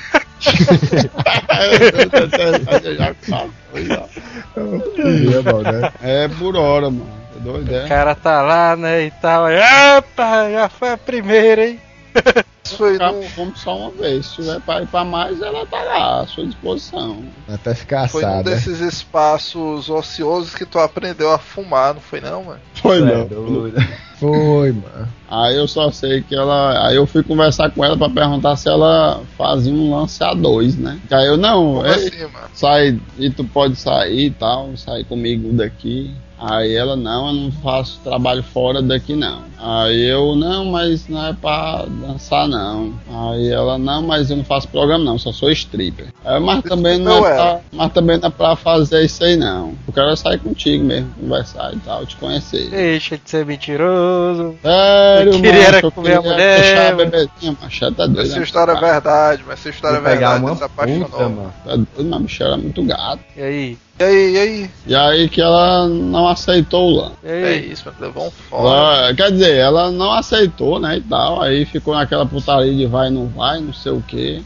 [4.98, 5.92] Ia, mano, né?
[6.02, 7.21] é por hora, mano.
[7.42, 7.88] É doido, O é?
[7.88, 9.46] cara tá lá, né, e tal.
[9.46, 9.58] Aí,
[9.98, 11.80] Opa, já foi a primeira, hein?
[12.64, 14.26] Isso foi Ficar num, como só uma vez.
[14.26, 17.24] Se tiver pra ir pra mais, ela tá lá, à sua disposição.
[17.48, 18.50] Até ficar foi num assada.
[18.50, 22.60] desses espaços ociosos que tu aprendeu a fumar, não foi não, mano?
[22.74, 23.26] Foi é não.
[23.26, 23.76] doido.
[24.22, 25.08] Foi, mano.
[25.28, 26.86] Aí eu só sei que ela.
[26.86, 30.76] Aí eu fui conversar com ela pra perguntar se ela fazia um lance a dois,
[30.76, 31.00] né?
[31.10, 32.48] Aí eu, não, Como é, assim, mano?
[32.54, 36.14] sai e tu pode sair e tal, sair comigo daqui.
[36.44, 39.42] Aí ela, não, eu não faço trabalho fora daqui não.
[39.64, 42.92] Aí eu, não, mas não é pra dançar não.
[43.08, 46.06] Aí ela, não, mas eu não faço programa não, só sou stripper.
[46.24, 47.34] Aí, mas também não Não é é.
[47.36, 49.74] pra, mas também não é pra fazer isso aí não.
[49.86, 52.68] Eu quero sair contigo mesmo, conversar e tal, te conhecer.
[52.70, 54.56] Deixa de ser mentiroso.
[54.62, 58.06] Sério, Eu queria macho, era eu comer a queria mulher, deixar a bebezinha, macho, tá
[58.06, 58.20] doido.
[58.22, 58.92] Essa né, história é cara?
[58.92, 61.08] verdade, mas essa história é Vou verdade, uma se apaixonou.
[61.08, 61.54] puta, mano.
[61.64, 63.20] Tá doido, mas a bicha era muito gato.
[63.36, 63.78] E aí?
[63.98, 64.70] E aí, e aí?
[64.86, 67.12] E aí que ela não aceitou.
[67.22, 68.78] E É isso, mano, levou um fora.
[69.06, 71.40] Ela- quer dizer, ela não aceitou, né, e tal.
[71.42, 74.42] Aí ficou naquela putaria de vai, não vai, não sei o que.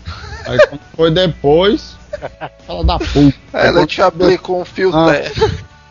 [0.46, 1.96] Aí quando foi depois,
[2.68, 3.34] ela da puta.
[3.52, 5.12] Ela te aplicou um fio Ah.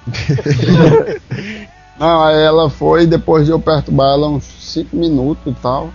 [2.00, 5.89] Não, aí ela foi, depois de eu perturbar ela uns 5 minutos e tal.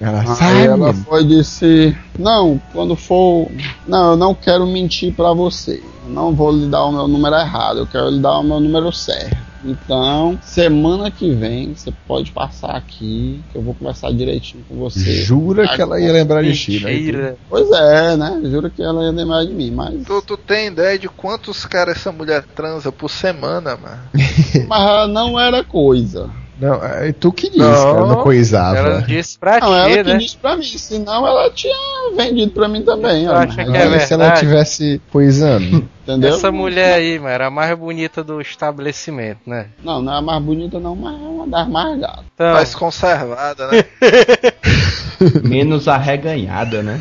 [0.00, 3.48] Ela Aí ela foi e disse: Não, quando for.
[3.86, 5.82] Não, eu não quero mentir pra você.
[6.04, 8.58] Eu não vou lhe dar o meu número errado, eu quero lhe dar o meu
[8.58, 9.36] número certo.
[9.64, 15.22] Então, semana que vem, você pode passar aqui, que eu vou conversar direitinho com você.
[15.22, 17.34] Jura que ela ia lembrar de ti, né?
[17.48, 18.42] Pois é, né?
[18.44, 20.04] Juro que ela ia lembrar de mim, mas.
[20.04, 24.10] Tu, tu tem ideia de quantos caras essa mulher transa por semana, mano?
[24.68, 26.30] Mas não era coisa.
[26.60, 28.78] Não, é tu que disse Não, que ela não coisava.
[28.78, 30.16] Ela disse pra Não, ela ti, que né?
[30.18, 31.74] disse pra mim, senão ela tinha
[32.16, 33.28] vendido pra mim também.
[33.28, 35.88] Ó, acha que é se ela tivesse coisando.
[36.06, 36.34] entendeu?
[36.34, 39.66] Essa mulher aí, mano, era a mais bonita do estabelecimento, né?
[39.82, 42.24] Não, não é a mais bonita, não, mas é uma das mais gatas.
[42.34, 43.84] Então, Mais conservada, né?
[45.42, 47.00] Menos arreganhada, né?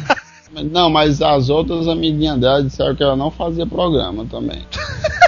[0.72, 4.62] Não, mas as outras amiguinhas dela disseram que ela não fazia programa também.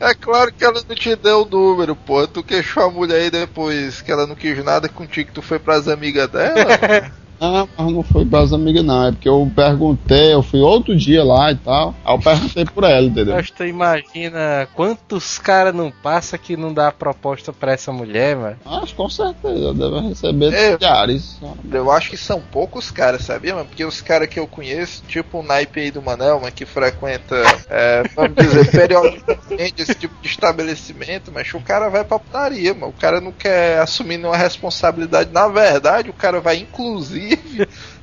[0.00, 2.26] É claro que ela não te deu o número, pô.
[2.26, 5.58] Tu queixou a mulher aí depois que ela não quis nada contigo, que tu foi
[5.58, 6.78] pras amigas dela.
[7.40, 9.06] Não, mas não foi pras amigas, não.
[9.06, 11.94] É porque eu perguntei, eu fui outro dia lá e tal.
[12.04, 13.34] Aí eu perguntei por ela, entendeu?
[13.34, 18.56] Mas tu imagina quantos caras não passa que não dá proposta pra essa mulher, mano?
[18.66, 20.72] Acho com certeza, deve receber É.
[20.76, 21.38] milhares.
[21.72, 23.66] Eu acho que são poucos caras, sabia, mano?
[23.66, 27.36] Porque os caras que eu conheço, tipo o naipe aí do Manel, mano, que frequenta,
[27.70, 32.88] é, vamos dizer, periodicamente esse tipo de estabelecimento, mas o cara vai pra putaria, mano.
[32.88, 35.30] O cara não quer assumir nenhuma responsabilidade.
[35.32, 37.29] Na verdade, o cara vai, inclusive,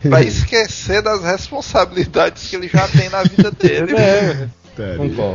[0.06, 3.96] vai esquecer das responsabilidades que ele já tem na vida dele.
[3.96, 4.48] É,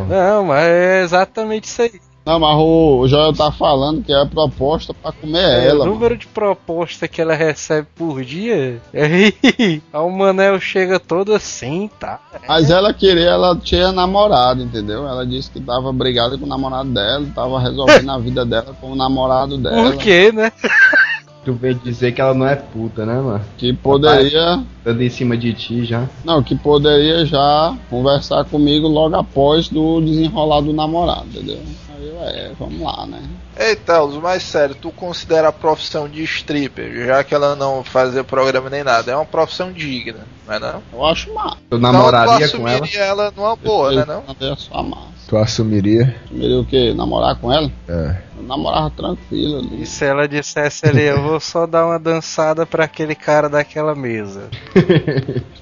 [0.08, 2.00] não, mas é exatamente isso aí.
[2.24, 5.84] Não, mas o, Joel tá falando que é a proposta pra comer É, ela.
[5.84, 8.80] o número de proposta que ela recebe por dia.
[8.94, 12.20] Aí o Manel chega todo assim, tá?
[12.46, 15.04] Mas ela queria, ela tinha namorado, entendeu?
[15.08, 18.92] Ela disse que tava brigada com o namorado dela, tava resolvendo a vida dela com
[18.92, 19.90] o namorado dela.
[19.90, 20.52] Por quê, né?
[21.44, 23.44] Tu veio dizer que ela não é puta, né, mano?
[23.58, 24.62] Que poderia.
[24.84, 26.08] Dando em cima de ti já.
[26.24, 31.60] Não, que poderia já conversar comigo logo após do desenrolar do namorado, entendeu?
[31.96, 33.20] Aí eu, é, vamos lá, né?
[33.58, 38.24] Ei, Talos, mais sério, tu considera a profissão de stripper, já que ela não fazia
[38.24, 40.82] programa nem nada, é uma profissão digna, não é não?
[40.92, 41.26] Eu acho.
[41.26, 41.32] Tu
[41.66, 42.86] Então namoraria tu com ela?
[42.94, 44.24] ela numa boa, né não?
[44.40, 45.11] Eu só massa.
[45.28, 46.14] Tu assumiria?
[46.26, 46.92] Primeiro o quê?
[46.94, 47.70] Namorar com ela?
[47.88, 48.16] É.
[48.36, 49.82] Eu namorava tranquilo ali.
[49.82, 53.94] E se ela dissesse ali, eu vou só dar uma dançada pra aquele cara daquela
[53.94, 54.50] mesa.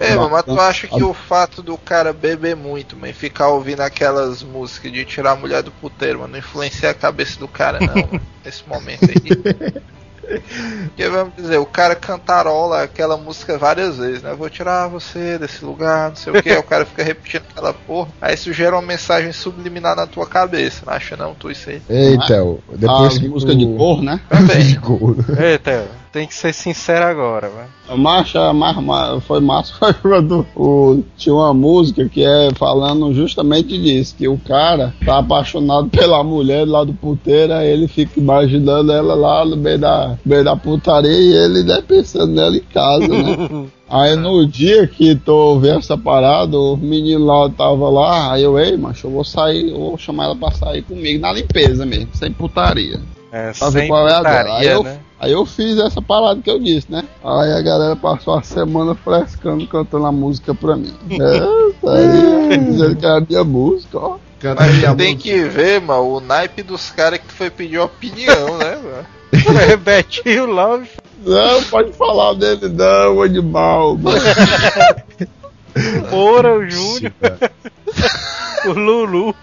[0.00, 3.80] Mano, mas tu acha que o fato do cara beber muito, mano, e ficar ouvindo
[3.80, 7.78] aquelas músicas de tirar a mulher do puteiro, mano, não influencia a cabeça do cara
[7.80, 9.82] não, mano, nesse momento aí?
[10.38, 14.34] Porque vamos dizer, o cara cantarola aquela música várias vezes, né?
[14.34, 18.08] Vou tirar você desse lugar, não sei o que, o cara fica repetindo aquela porra.
[18.20, 21.82] Aí isso gera uma mensagem subliminar na tua cabeça, não acha não, tu isso aí?
[21.88, 24.20] Eita, o- depois a que música tu- de cor, né?
[24.28, 24.58] Também.
[24.66, 25.16] de cor.
[25.38, 27.98] Eita, tem que ser sincero agora, velho.
[27.98, 29.74] Marcha, mar, mar- foi massa
[30.56, 36.22] o, tinha uma música que é falando justamente disso, que o cara tá apaixonado pela
[36.22, 40.56] mulher lá do puteiro, aí ele fica imaginando ela lá no meio da, meio da
[40.56, 43.66] putaria e ele né, pensando nela em casa, né?
[43.90, 48.56] Aí no dia que tô vendo essa parada, o menino lá tava lá, aí eu,
[48.56, 52.08] ei, macho, eu vou sair, eu vou chamar ela pra sair comigo na limpeza mesmo,
[52.12, 53.00] sem putaria.
[53.32, 53.52] É,
[53.86, 54.58] qual é a dela.
[54.58, 54.98] Aí eu, né?
[55.18, 57.04] aí eu fiz essa parada que eu disse, né?
[57.22, 60.94] Aí a galera passou a semana frescando, cantando a música pra mim.
[61.10, 64.18] É, tá aí, dizendo que era a minha música, ó.
[64.40, 65.22] Canta Mas tem música.
[65.22, 69.06] que ver, mano, o naipe dos caras que tu foi pedir opinião, né, mano?
[69.70, 70.88] É Betinho Love.
[71.24, 73.96] Não, pode falar dele não, animal.
[76.10, 77.12] Moura, o Júnior,
[78.66, 79.34] o Lulu.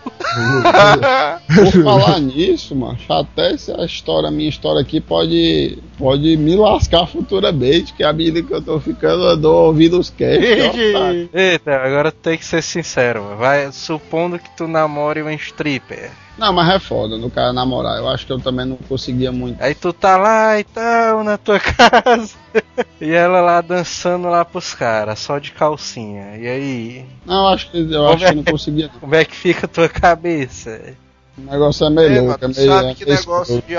[1.56, 7.94] Por falar nisso, macho, até essa história, minha história aqui pode, pode me lascar futuramente,
[7.94, 11.40] que a menina que eu tô ficando andou ouvindo os casts, tá?
[11.40, 13.38] Eita, agora tem que ser sincero, mano.
[13.38, 16.12] vai supondo que tu namore um stripper.
[16.38, 17.98] Não, mas é foda no cara namorar.
[17.98, 19.62] Eu acho que eu também não conseguia muito.
[19.62, 22.36] Aí tu tá lá e tal, na tua casa.
[23.02, 26.38] e ela lá dançando lá pros caras, só de calcinha.
[26.38, 28.90] E aí, Não, eu acho que eu acho que eu não conseguia.
[29.00, 30.80] como é que fica a tua cabeça?
[31.38, 32.72] O negócio é meio É, louco, é meio.
[32.72, 33.76] sabe é que negócio de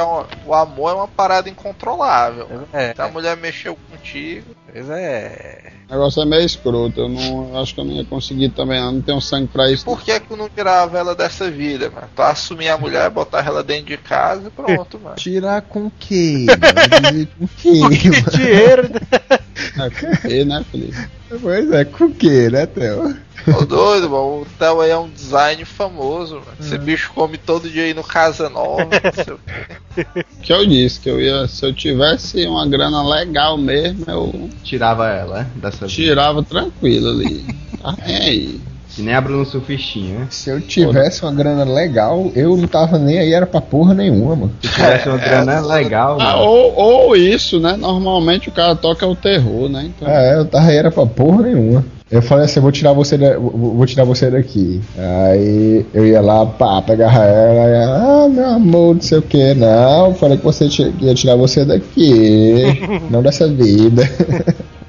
[0.47, 2.49] o amor é uma parada incontrolável.
[2.73, 5.73] É, Se a mulher mexeu contigo, pois é.
[5.89, 7.01] O negócio é meio escroto.
[7.01, 8.79] Eu não eu acho que eu não ia conseguir também.
[8.79, 9.85] Eu não tenho sangue pra isso.
[9.85, 12.09] por que que tu não tirava ela dessa vida, mano?
[12.15, 15.17] Tu assumir a mulher, botar ela dentro de casa e pronto, mano.
[15.17, 16.47] Tirar com quem?
[16.47, 17.11] mano?
[17.13, 17.89] Dizer com quem?
[17.91, 18.31] Que mano?
[18.31, 19.39] dinheiro, né?
[19.79, 21.09] É porque, né, Felipe?
[21.41, 23.17] Pois é, com quem, né, Theo?
[23.47, 24.43] Ô doido, mano.
[24.43, 26.57] O Theo aí é um design famoso, mano.
[26.61, 28.85] Esse bicho come todo dia aí no Casa Nova.
[28.85, 30.25] não sei o quê.
[30.43, 31.49] Que eu disse que eu ia.
[31.49, 35.47] Se eu tivesse uma grana legal mesmo, eu Tirava ela, né?
[35.57, 35.93] Dessa vida.
[36.09, 37.45] tirava tranquilo ali.
[37.81, 38.61] Tá nem aí.
[38.95, 40.27] Que nem a Bruno Surfistinha, né?
[40.31, 44.35] Se eu tivesse uma grana legal, eu não tava nem aí, era pra porra nenhuma,
[44.35, 44.53] mano.
[44.61, 46.43] Se tivesse uma grana legal, Ah, mano.
[46.43, 47.77] ou, ou isso, né?
[47.77, 49.85] Normalmente o cara toca o terror, né?
[49.95, 50.09] Então.
[50.09, 51.85] É, eu tava aí, era pra porra nenhuma.
[52.11, 54.81] Eu falei assim, eu vou tirar você, da- vou tirar você daqui.
[54.97, 59.53] Aí eu ia lá, pá, pegava ela, ela, ah, meu amor, não sei o que,
[59.55, 60.67] não, falei que você
[61.01, 62.55] ia tirar você daqui,
[63.11, 64.03] não dessa vida.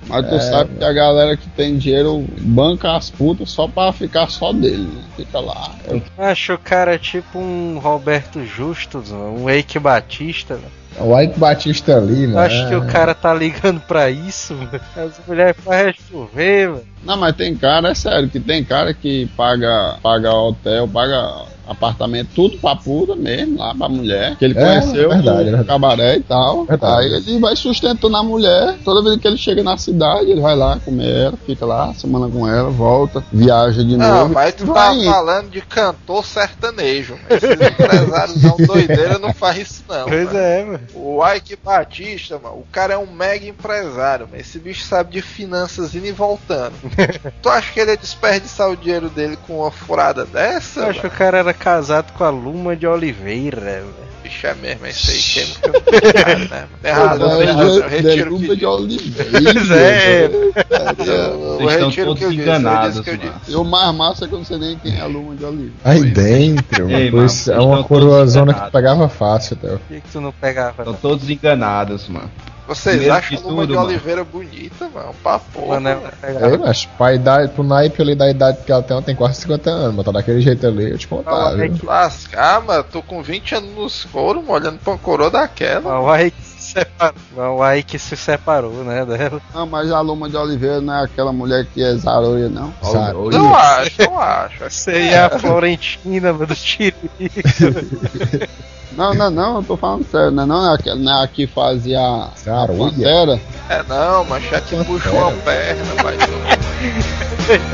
[0.07, 4.27] Mas tu sabe que a galera que tem dinheiro banca as putas só pra ficar
[4.29, 5.01] só dele, né?
[5.17, 5.75] Fica lá.
[5.87, 10.55] Eu- Acho o cara tipo um Roberto Justus, um Eike Batista.
[10.55, 10.78] mano.
[10.99, 12.39] O Ike Batista ali, Eu mano.
[12.39, 14.69] Acho que o cara tá ligando pra isso, mano.
[14.95, 16.83] As mulheres fazem chover, mano.
[17.03, 22.29] Não, mas tem cara, é sério, que tem cara que paga, paga hotel, paga apartamento,
[22.35, 24.35] tudo pra puta mesmo, lá pra mulher.
[24.37, 25.65] Que ele É, conheceu verdade, no verdade.
[25.67, 26.65] cabaré e tal.
[26.65, 27.05] Verdade.
[27.15, 28.77] Aí ele vai sustentando a mulher.
[28.83, 32.27] Toda vez que ele chega na cidade, ele vai lá comer ela, fica lá, semana
[32.29, 34.33] com ela, volta, viaja de Não, novo.
[34.33, 35.11] mas tu vai tá indo.
[35.11, 37.17] falando de cantor sertanejo.
[37.29, 40.05] Esses empresários não doideira não faz isso não.
[40.05, 40.37] Pois mano.
[40.37, 40.79] é, mano.
[40.95, 45.21] O Ike Batista, mano, o cara é um mega empresário, mas esse bicho sabe de
[45.21, 46.73] finanças indo e voltando.
[47.41, 50.81] tu acha que ele ia desperdiçar o dinheiro dele com uma furada dessa?
[50.81, 51.15] Eu acho que mano?
[51.15, 54.09] o cara era casado com a Luma de Oliveira, velho.
[54.23, 56.67] Bicho, é mesmo, esse aí queima que eu cara, né?
[56.83, 59.29] Errado, eu retiro- eu retiro o que de oliveira.
[59.31, 60.25] Pois é.
[60.25, 63.09] eu- retiro o que eu todos disse, eu enganados, disse que
[63.53, 65.73] eu mais massa é que eu não sei nem quem é a Luma de oliveira.
[65.85, 69.79] Aí dentro, Ei, pois mano, é uma coroazona que pegava fácil, Theo.
[69.79, 70.81] Por que, que tu não pegava?
[70.81, 72.29] Estão todos enganados, mano.
[72.69, 73.87] Vocês Primeiro acham a Luma de mano.
[73.87, 75.15] Oliveira bonita, mano?
[75.23, 76.13] Pra porra, Manel velho.
[76.21, 76.57] É, pegava.
[76.59, 79.71] mas pra idade, pro naipe ali da idade que ela tem, ela tem quase 50
[79.71, 81.75] anos, mas tá daquele jeito ali, eu te contar, Fala, viu?
[81.81, 85.99] Lascar, mano, tô com 20 anos nos couro, mano, olhando pra uma coroa daquela.
[85.99, 87.57] O Aí que se separou.
[87.57, 89.03] O Aí que se separou, né?
[89.03, 89.41] Dela.
[89.51, 92.71] Não, mas a Luma de Oliveira não é aquela mulher que é zaroia, não.
[92.83, 93.35] Sabe?
[93.35, 94.63] Não acho, não acho.
[94.63, 97.09] Você e a Florentina, mano, do Tiririca.
[98.91, 101.45] Não, não, não, eu tô falando sério, não é não, é não é a que
[101.45, 102.31] fazia a,
[102.67, 103.39] pantera.
[103.69, 106.19] É não, mas já que puxou a perna, mas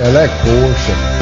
[0.06, 1.16] Ela é coxa.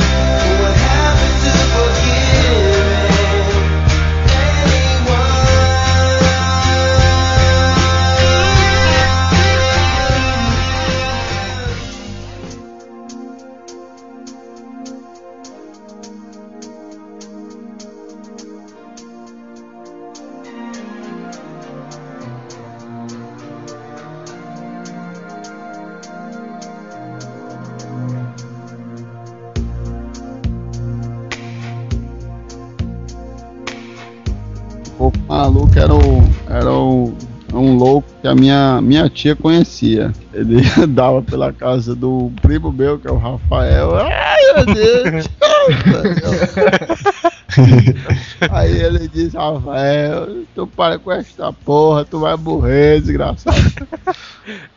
[38.34, 40.11] A minha, minha tia conhecia.
[40.34, 43.95] Ele dava pela casa do primo meu, que é o Rafael.
[43.95, 45.29] Ai, meu Deus!
[48.51, 53.55] Aí ele disse, Rafael, tu para com esta porra, tu vai morrer, desgraçado.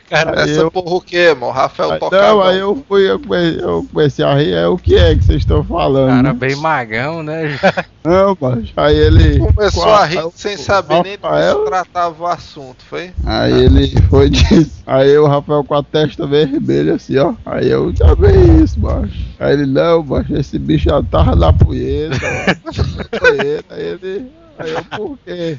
[0.08, 1.52] Cara, Aí essa eu- porra o quê, mano?
[1.52, 2.22] Rafael Aí, tocava.
[2.28, 5.24] não, aí eu fui, eu comecei, eu comecei a rir, aí o que é que
[5.24, 6.22] vocês estão falando?
[6.22, 7.58] cara bem magão, né?
[8.06, 9.38] Não, mas aí ele.
[9.40, 13.10] Começou com a rir sem saber nem Rafael, se tratava o assunto, foi?
[13.24, 14.82] Aí ele foi disso.
[14.86, 17.34] Aí o Rafael com a testa vermelha assim, ó.
[17.44, 19.12] Aí eu já vi isso, macho.
[19.40, 22.16] Aí ele, não, macho, esse bicho já tava na punheta,
[22.64, 22.82] macho.
[22.96, 23.74] Na punheta.
[23.74, 24.45] Aí ele.
[24.58, 25.58] Aí eu, por quê?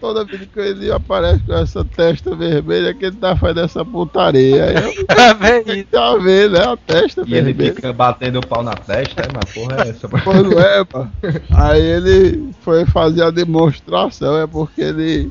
[0.00, 4.64] Toda vez que ele aparece com essa testa vermelha, que ele tá fazendo essa putaria.
[4.66, 5.86] Aí eu Tá bem.
[5.92, 6.58] já vi, né?
[6.64, 7.74] A testa E ele vermelha.
[7.74, 10.08] fica batendo o pau na testa, é, mas porra é essa?
[10.08, 11.12] Não é, mano.
[11.54, 15.30] Aí ele foi fazer a demonstração, é porque ele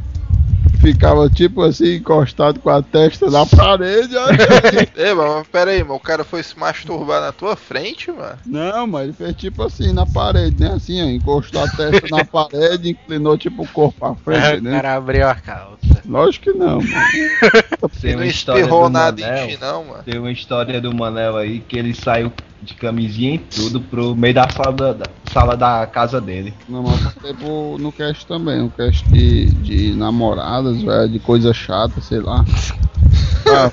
[0.79, 4.15] ficava tipo assim, encostado com a testa na parede.
[4.95, 8.37] Ei, mano, pera aí, mano, o cara foi se masturbar na tua frente, mano?
[8.45, 10.73] Não, mas ele fez tipo assim na parede, né?
[10.73, 14.71] Assim, ó, encostou a testa na parede, inclinou tipo o corpo pra frente, O né?
[14.71, 16.01] cara abriu a calça.
[16.05, 17.89] Lógico que não, mano.
[18.01, 19.45] Tem não uma história espirrou nada Manel.
[19.45, 20.03] em ti, não, mano.
[20.03, 22.31] Tem uma história do Manel aí que ele saiu
[22.61, 26.53] de camisinha e tudo pro meio da sala da, da- sala da casa dele.
[26.67, 32.01] Não, mas eu no cast também, no cast de, de namoradas, velho, de coisa chata,
[32.01, 32.43] sei lá.
[33.51, 33.71] Ah,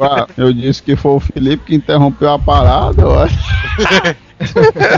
[0.00, 3.36] ah, eu disse que foi o Felipe que interrompeu a parada, eu acho.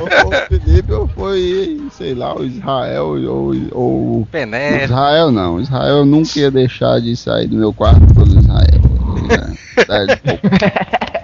[0.03, 4.85] ou foi o Felipe ou foi, sei lá, o Israel ou, ou o Pené.
[4.85, 5.59] Israel não.
[5.59, 8.83] Israel nunca ia deixar de sair do meu quarto pelo Israel.
[9.29, 9.57] né?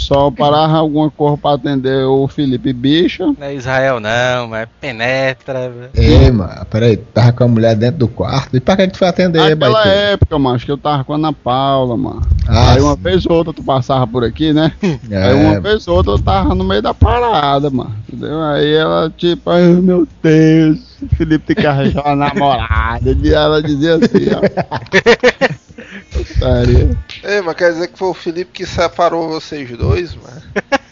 [0.00, 3.26] É, só parava alguma cor pra atender o Felipe Bicha.
[3.26, 5.90] Não é Israel não, mas penetra.
[5.94, 8.56] Ei, mano, peraí, tava com a mulher dentro do quarto.
[8.56, 9.88] E pra que que tu foi atender, Naquela Baitê?
[10.12, 12.22] época, mano, acho que eu tava com a Ana Paula, mano.
[12.48, 13.02] Ah, Aí uma sim.
[13.02, 14.72] vez ou outra tu passava por aqui, né?
[15.10, 17.94] É, Aí uma vez ou outra eu tava no meio da parada, mano.
[18.08, 18.42] Entendeu?
[18.42, 20.78] Aí ela, tipo, ai meu Deus,
[21.16, 23.16] Felipe tem que arranjar uma namorada.
[23.22, 25.60] E ela dizia assim, ó.
[26.38, 26.98] Sério.
[27.22, 30.42] Ei, mas quer dizer que foi o Felipe que separou vocês dois, mano?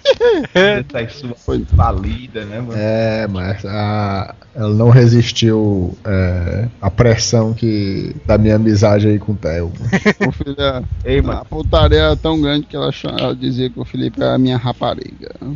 [1.37, 2.73] Foi falida, né, mano?
[2.77, 9.33] É, mas a, ela não resistiu é, à pressão que da minha amizade aí com
[9.33, 9.73] o Theo.
[10.27, 10.57] O filho,
[11.05, 14.21] Ei, mano, a putaria era tão grande que ela, chama- ela dizia que o Felipe
[14.21, 15.31] era a minha rapariga.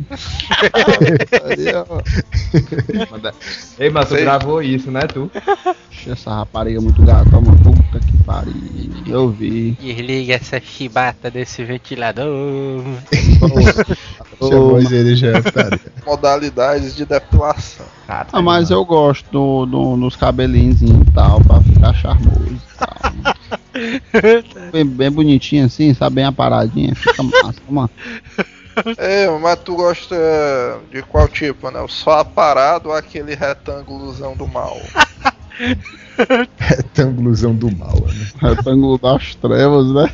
[3.79, 5.29] Ei, mas tu gravou isso, né, tu?
[6.07, 7.57] Essa rapariga é muito gata, mano.
[7.63, 8.53] Puta que pariu.
[9.07, 9.71] Eu vi.
[9.79, 12.83] Desliga essa chibata desse ventilador.
[14.41, 15.31] Chamou ele já?
[16.05, 17.85] Modalidades de depilação.
[18.07, 22.77] Cara, Ah, mas eu gosto do, do- dos cabelinhos e tal, pra ficar charmoso e
[22.77, 22.93] tal.
[24.71, 26.17] Bem, bem bonitinho assim, sabe?
[26.17, 27.89] Bem aparadinha, fica massa, mano.
[28.99, 30.15] Ei, mas tu gosta
[30.91, 31.79] de qual tipo, né?
[31.81, 34.77] O só aparado ou aquele retângulozão do mal?
[36.57, 38.27] Retângulozão do mal, né?
[38.41, 40.09] Retângulo das trevas, né?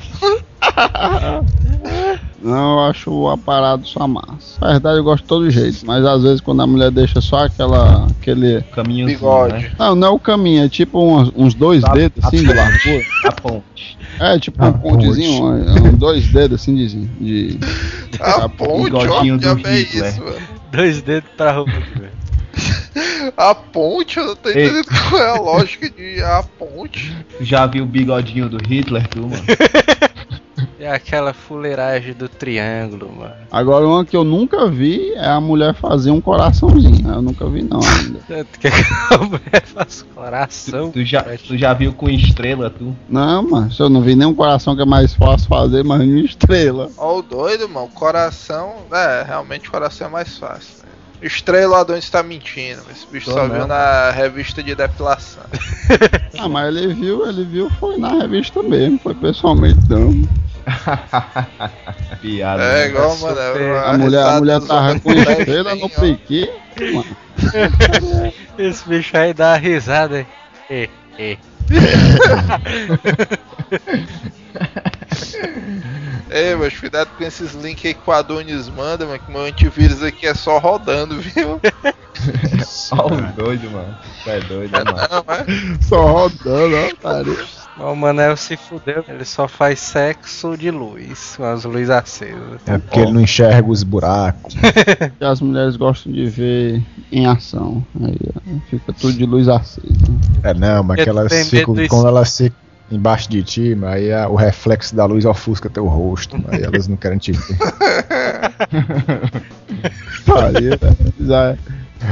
[2.41, 4.58] Não, eu acho o aparado só massa.
[4.62, 7.45] Na verdade, eu gosto de todo jeito, mas às vezes quando a mulher deixa só
[7.45, 8.08] aquela.
[8.08, 8.62] aquele.
[8.74, 9.54] Caminho Bigode.
[9.54, 9.72] Né?
[9.78, 13.04] Não, não é o caminho, é tipo uns, uns dois Tá- dedos assim de largura.
[13.26, 13.97] A ponte.
[14.20, 16.88] É, tipo Ah, um pontezinho, um, um dois dedos assim de.
[17.08, 17.60] de...
[18.20, 20.36] A ponte, ó, do já é isso, mano.
[20.72, 21.72] Dois dedos pra roupa.
[21.72, 22.19] velho.
[23.38, 24.66] A ponte, eu não tô Ei.
[24.66, 27.16] entendendo qual é a lógica de a ponte.
[27.38, 29.43] Tu já viu o bigodinho do Hitler, tu, mano?
[30.80, 33.34] É aquela fuleiragem do triângulo, mano.
[33.51, 37.10] Agora, uma que eu nunca vi é a mulher fazer um coraçãozinho.
[37.10, 38.20] Eu nunca vi, não, ainda.
[38.28, 40.89] Tanto que a mulher faz coração.
[40.91, 42.95] Tu já, tu já viu com estrela, tu?
[43.10, 46.89] Não, mas eu não vi nenhum coração que é mais fácil fazer, mas uma estrela.
[46.97, 47.89] Ó, o doido, mano.
[47.89, 48.76] Coração.
[48.89, 50.80] É, realmente coração é mais fácil.
[51.22, 51.28] Né?
[51.28, 52.82] Estrela Adão está mentindo.
[52.92, 53.56] Esse bicho Tô só não.
[53.56, 55.44] viu na revista de depilação.
[56.42, 60.12] Ah, mas ele viu, ele viu, foi na revista mesmo, foi pessoalmente não.
[62.22, 62.64] Piada.
[62.64, 62.88] É né?
[62.88, 63.36] igual, Essa mano.
[63.54, 65.90] foi- A mulher, a mulher tava com estrela estrela no
[66.94, 67.18] mano.
[68.58, 70.26] Esse bicho aí dá uma risada.
[70.70, 70.88] É,
[73.72, 73.80] é.
[76.32, 79.20] Ei, mas cuidado com esses links aí que o Adonis manda, mano.
[79.20, 81.60] Que meu antivírus aqui é só rodando, viu?
[82.92, 83.98] Ó, o doido, mano.
[84.24, 85.08] Tu é doido, né, mano.
[85.10, 85.82] Não, é?
[85.82, 87.38] Só rodando, ó, pariu.
[87.78, 89.06] O Manel se fudeu.
[89.08, 92.60] Ele só faz sexo de luz, com as luzes acesas.
[92.68, 94.54] É porque ele não enxerga os buracos.
[95.18, 97.86] Que as mulheres gostam de ver em ação.
[98.04, 99.88] Aí ó, fica tudo de luz acesa.
[100.44, 101.74] É, não, mas que elas ficam.
[101.88, 105.86] Quando elas ficam embaixo de ti, mas aí a- o reflexo da luz ofusca teu
[105.88, 106.38] rosto.
[106.48, 107.58] Aí elas não querem te ver.
[110.26, 110.96] Pariu, né?
[111.22, 111.58] Já-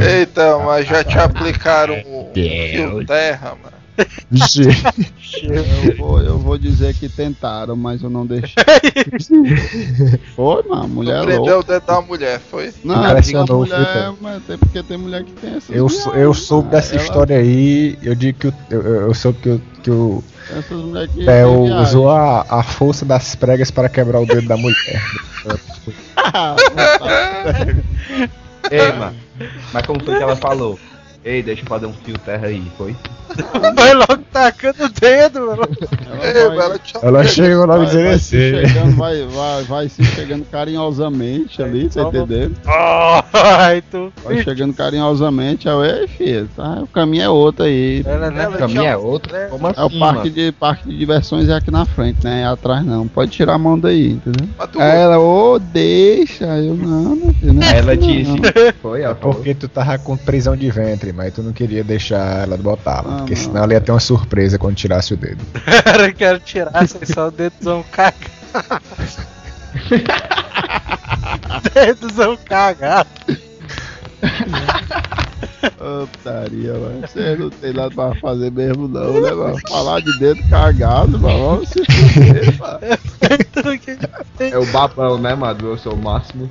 [0.01, 3.77] Eita, mas já te aplicaram o fio terra, mano.
[5.41, 8.53] Eu vou, eu vou dizer que tentaram, mas eu não deixei.
[10.35, 11.59] Foi, mano, a mulher é Prendeu louca.
[11.59, 12.71] o dedo da mulher, foi?
[12.83, 15.75] Não, Cara, é esse é novo, mulher, mas tem porque tem mulher que tem essas
[15.75, 16.77] Eu, sou- eu soube mano.
[16.77, 20.23] dessa Ela- história aí, eu digo que eu, eu, eu soube que, o- que o
[20.49, 21.29] Essas mulheres que
[21.81, 25.03] usou a, a força das pregas para quebrar o dedo da mulher.
[28.71, 29.15] Ei, mano.
[29.73, 30.79] Mas como foi que ela falou?
[31.27, 32.95] Ei, deixa eu fazer um fio terra aí, foi?
[33.75, 35.67] Vai logo tacando o dedo, mano.
[36.23, 38.67] Ela vai, ela Ela chegou logo vai, dizendo vai, se assim.
[38.67, 42.55] chegando, vai, vai, vai se chegando carinhosamente ali, tá entendendo?
[43.33, 44.11] Ai, tu.
[44.23, 48.01] Vai chegando carinhosamente, aí, ei, filho, tá, o caminho é outro aí.
[48.05, 48.47] Ela, né?
[48.47, 49.33] O caminho é outro?
[49.49, 50.29] Como assim, É o parque mano?
[50.31, 52.41] de, parque de diversões é aqui na frente, né?
[52.41, 53.07] É atrás não.
[53.09, 54.47] Pode tirar a mão daí, entendeu?
[54.79, 56.45] Aí ela, ô, deixa.
[56.45, 57.53] Eu não, meu filho.
[57.53, 58.31] Não é ela assim, disse.
[58.31, 58.41] não.
[58.81, 59.35] Foi, É ela falou.
[59.35, 63.03] porque tu tava com prisão de ventre, mas tu não queria deixar ela botar, Ah,
[63.17, 63.41] porque não.
[63.41, 65.43] senão ela ia ter uma surpresa quando tirasse o dedo.
[65.83, 68.15] Cara, eu quero tirar, só o dedozão cagado.
[71.73, 73.09] dedozão cagado.
[75.79, 77.01] Ô, putaria, mano.
[77.01, 79.55] Você não tem nada pra fazer mesmo, não, né, mano?
[79.67, 81.39] Falar de dedo cagado, mano.
[81.49, 82.79] Vamos se fuder, mano.
[83.53, 83.97] Tudo que-
[84.39, 85.67] É o babão, né, Madu?
[85.67, 86.49] Eu sou o máximo.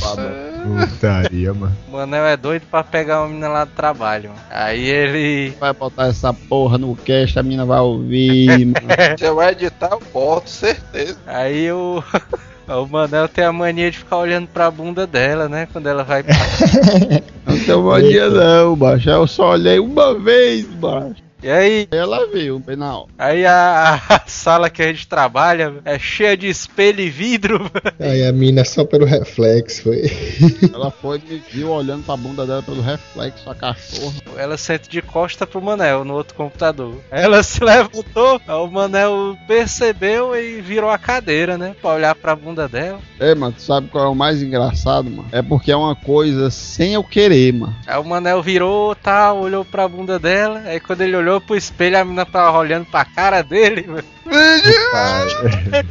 [0.00, 0.86] Babão.
[0.88, 1.74] Putaria, mano.
[1.88, 4.28] O Manel é doido pra pegar uma menina lá do trabalho.
[4.30, 4.40] mano.
[4.50, 5.54] Aí ele.
[5.58, 8.86] Vai botar essa porra no cast, a mina vai ouvir, mano.
[9.18, 11.16] Se eu editar, eu boto, certeza.
[11.26, 12.02] Aí o.
[12.68, 15.68] O Manel tem a mania de ficar olhando pra bunda dela, né?
[15.72, 16.24] Quando ela vai.
[17.66, 19.10] Não tem mania não, macho.
[19.10, 21.25] Eu só olhei uma vez, macho.
[21.42, 23.08] E aí, Ela viu, bem na hora.
[23.18, 27.70] aí a, a sala que a gente trabalha é cheia de espelho e vidro.
[28.00, 30.10] Aí a mina só pelo reflexo foi.
[30.72, 34.14] Ela foi me viu olhando pra bunda dela pelo reflexo, a cachorra.
[34.36, 36.96] Ela senta de costa pro Manel no outro computador.
[37.10, 41.76] Ela se levantou, aí o Manel percebeu e virou a cadeira, né?
[41.80, 42.98] Pra olhar pra bunda dela.
[43.20, 45.28] Ei, mano, tu sabe qual é o mais engraçado, mano?
[45.30, 47.76] É porque é uma coisa sem eu querer, mano.
[47.86, 50.62] Aí o Manel virou, tá, olhou pra bunda dela.
[50.64, 53.86] Aí quando ele olhou pro espelho, a menina tava olhando pra cara dele.
[53.86, 54.15] mano.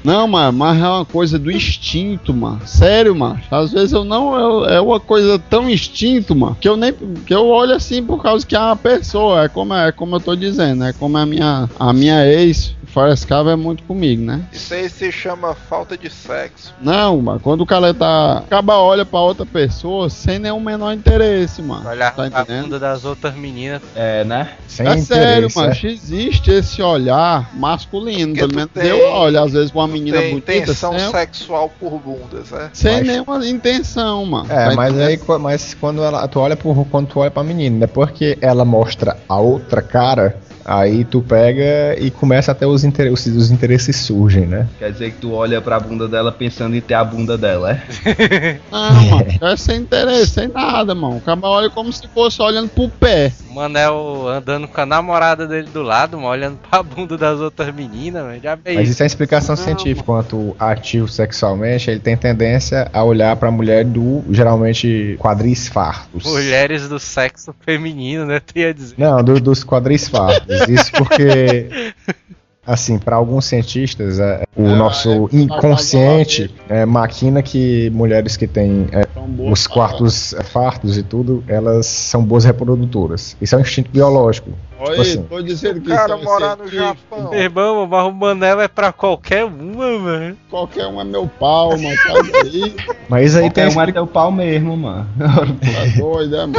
[0.04, 2.62] Não, mano, mas é uma coisa do instinto, mano.
[2.66, 3.40] Sério, mano.
[3.50, 4.66] Às vezes eu não.
[4.68, 6.94] É, é uma coisa tão instinto, mano, que eu nem.
[7.26, 9.44] que eu olho assim por causa que é uma pessoa.
[9.46, 13.52] É como, é como eu tô dizendo, é como a minha, a minha ex frescava
[13.52, 14.46] é muito comigo, né?
[14.54, 16.74] Isso aí se chama falta de sexo.
[16.82, 18.38] Não, mano, quando o cara tá.
[18.38, 21.90] Acaba olha pra outra pessoa sem nenhum menor interesse, mano.
[21.90, 22.64] Olhar Tá entendendo?
[22.64, 23.82] bunda das outras meninas.
[23.96, 24.52] É, né?
[24.68, 25.74] Sem É sério, interesse, mano.
[25.74, 25.88] é.
[25.88, 28.25] Existe esse olhar masculino.
[28.28, 30.52] Porque Pelo menos tem- eu olho, às vezes, pra uma menina Tem bonita.
[30.52, 32.70] tensão sem, sexual por bundas, é?
[32.74, 34.52] sem Mas- nenhuma intenção, mano.
[34.52, 35.08] É, mas entendendo?
[35.32, 38.64] aí mas quando ela, tu olha por quando tu olha pra menina, depois que ela
[38.66, 44.46] mostra a outra cara, Aí tu pega e começa até os interesses, os interesses surgem,
[44.48, 44.68] né?
[44.80, 48.60] Quer dizer que tu olha pra bunda dela pensando em ter a bunda dela, é?
[48.72, 51.18] Não, mano, é sem interesse, sem nada, mano.
[51.18, 53.32] O cara olha como se fosse olhando pro pé.
[53.50, 57.74] O Manel andando com a namorada dele do lado, mano, olhando pra bunda das outras
[57.74, 58.40] meninas, mano.
[58.42, 58.80] Já veio.
[58.80, 60.04] Mas isso é explicação científica.
[60.06, 66.24] Quanto ativo sexualmente, ele tem tendência a olhar pra mulher do, geralmente, quadris fartos.
[66.26, 68.40] Mulheres do sexo feminino, né?
[68.40, 68.96] Tu ia dizer.
[68.98, 70.55] Não, do- dos quadris fartos.
[70.70, 71.94] Isso porque,
[72.66, 78.48] assim, para alguns cientistas, é, o É, nosso é, inconsciente é, maquina que mulheres que
[78.48, 79.06] têm é,
[79.52, 83.36] os quartos é, fartos e tudo, elas são boas reprodutoras.
[83.42, 84.52] Isso é um instinto biológico.
[84.80, 85.24] Olha, Tipo assim.
[85.24, 86.68] tô dizendo que cara isso é morar no.
[86.68, 87.30] Japão.
[87.30, 90.38] Meu irmão, mas o Manel é pra qualquer uma, mano.
[90.50, 91.96] Qualquer um é meu pau, mano.
[91.98, 92.76] Sai daí.
[93.08, 95.08] Mas aí tem Qualquer a um é teu pau mesmo, mano.
[95.18, 96.54] Tá doido, é, mano?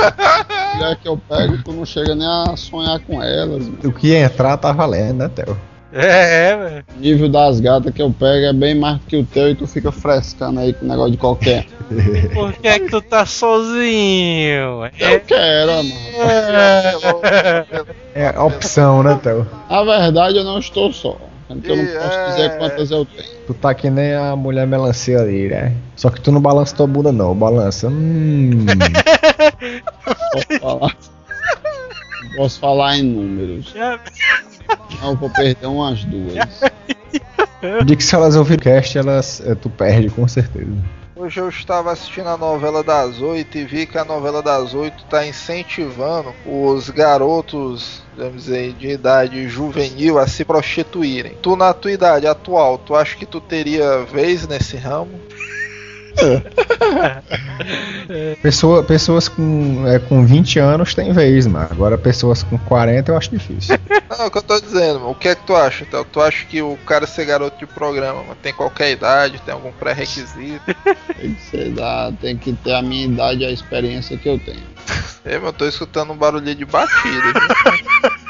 [0.75, 3.65] Mulher que eu pego, tu não chega nem a sonhar com elas.
[3.65, 3.79] Mano.
[3.85, 5.57] o que entrar tá valendo, né, Theo?
[5.99, 6.85] É, é, velho.
[6.97, 9.67] O nível das gatas que eu pego é bem mais que o teu e tu
[9.67, 11.67] fica frescando aí com o negócio de qualquer.
[12.35, 14.85] Por que é que tu tá sozinho?
[14.99, 15.93] Eu quero, mano.
[18.15, 19.47] É a opção, né, Theo?
[19.71, 21.17] Na verdade, eu não estou só.
[21.49, 22.27] Então eu não posso É.
[22.29, 23.29] dizer quantas eu tenho.
[23.47, 25.73] Tu tá que nem a mulher melancia ali, né?
[25.95, 27.35] Só que tu não balança tua bunda, não.
[27.37, 27.87] Balança.
[27.89, 28.67] Hum.
[30.33, 30.97] Posso falar.
[32.37, 33.75] Posso falar em números.
[35.01, 36.61] Não, eu vou perder umas duas.
[37.85, 40.71] De que se elas ouvirem o cast, elas, eh, tu perde, com certeza.
[41.19, 45.03] Hoje eu estava assistindo a novela das oito e vi que a novela das oito
[45.03, 51.35] está incentivando os garotos, vamos dizer, de idade juvenil a se prostituírem.
[51.41, 55.19] Tu na tua idade atual, tu acha que tu teria vez nesse ramo?
[58.41, 61.69] Pessoa, pessoas com, é, com 20 anos têm vez, mano.
[61.71, 63.77] Agora pessoas com 40 eu acho difícil.
[64.09, 65.11] Não, é o que eu tô dizendo, mano.
[65.11, 66.05] o que é que tu acha, então?
[66.05, 69.73] Tu acha que o cara ser garoto de programa mano, tem qualquer idade, tem algum
[69.73, 70.61] pré-requisito?
[71.21, 74.39] Tem que ser da, tem que ter a minha idade e a experiência que eu
[74.39, 74.63] tenho.
[75.25, 77.33] É, mano, eu tô escutando um barulhinho de batida.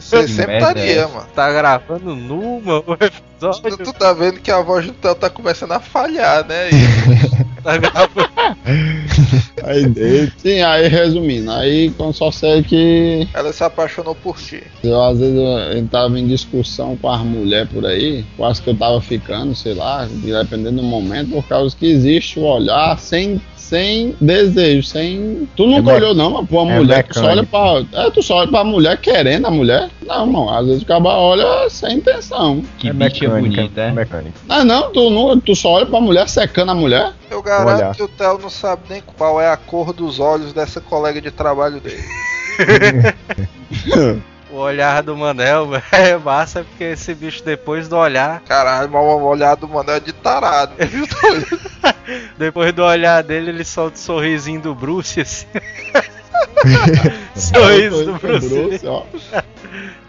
[0.00, 1.26] Você Que sempre é estaria, mano.
[1.34, 3.84] Tá gravando nu, mano, o Tu, episódio.
[3.84, 6.70] tu tá vendo que a voz do Theo tá começando a falhar, né?
[6.70, 8.30] E Tá gravando.
[9.64, 10.32] Aí dele.
[10.38, 14.62] Sim, aí resumindo, aí quando só sei que ela se apaixonou por ti.
[14.82, 18.76] eu às vezes eu entrava em discussão com as mulheres por aí, quase que eu
[18.76, 23.40] tava ficando, sei lá, dependendo do momento, por causa que existe o olhar sem.
[23.68, 25.46] Sem desejo, sem.
[25.54, 27.84] Tu nunca É olhou, não, mas pra uma é mulher, tu só olha pra.
[27.92, 29.90] É, tu só olha pra mulher querendo a mulher.
[30.06, 32.62] Não, mano, às vezes o cara olha sem intenção.
[32.78, 34.38] Que é bicha bonita, é mecânico.
[34.48, 37.12] Não, não, tu, não, tu só olha pra mulher secando a mulher.
[37.30, 37.94] Eu garanto Olhar.
[37.94, 41.30] que o Theo não sabe nem qual é a cor dos olhos dessa colega de
[41.30, 42.02] trabalho dele.
[44.50, 49.68] O olhar do Manel é massa porque esse bicho depois do olhar, Caralho, mal olhado,
[49.68, 50.72] mano, é de tarado.
[52.38, 55.46] depois do olhar dele, ele solta o sorrisinho do Bruce assim.
[57.36, 58.48] sorriso do Bruce.
[58.48, 58.80] Lee.
[58.86, 59.02] ó.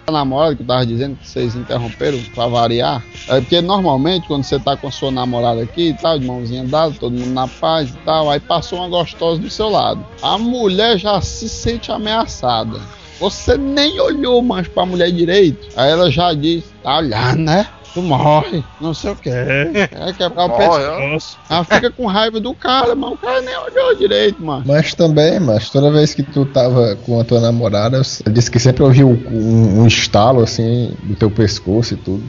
[0.07, 3.03] A namorada que eu tava dizendo que vocês interromperam pra variar.
[3.27, 6.63] É porque normalmente quando você tá com a sua namorada aqui e tal, de mãozinha
[6.63, 10.03] dada, todo mundo na paz e tal, aí passou uma gostosa do seu lado.
[10.21, 12.79] A mulher já se sente ameaçada.
[13.19, 15.67] Você nem olhou mais pra mulher direito.
[15.75, 17.67] Aí ela já diz, tá olhando, né?
[17.93, 19.29] Tu morre, não sei o que.
[19.29, 21.37] É quebrar o pescoço.
[21.49, 24.63] Ela fica com raiva do cara, mas o cara nem olhou direito, mano.
[24.65, 28.59] Mas também, mas toda vez que tu tava com a tua namorada, eu disse que
[28.59, 32.23] sempre ouviu um, um estalo assim do teu pescoço e tudo.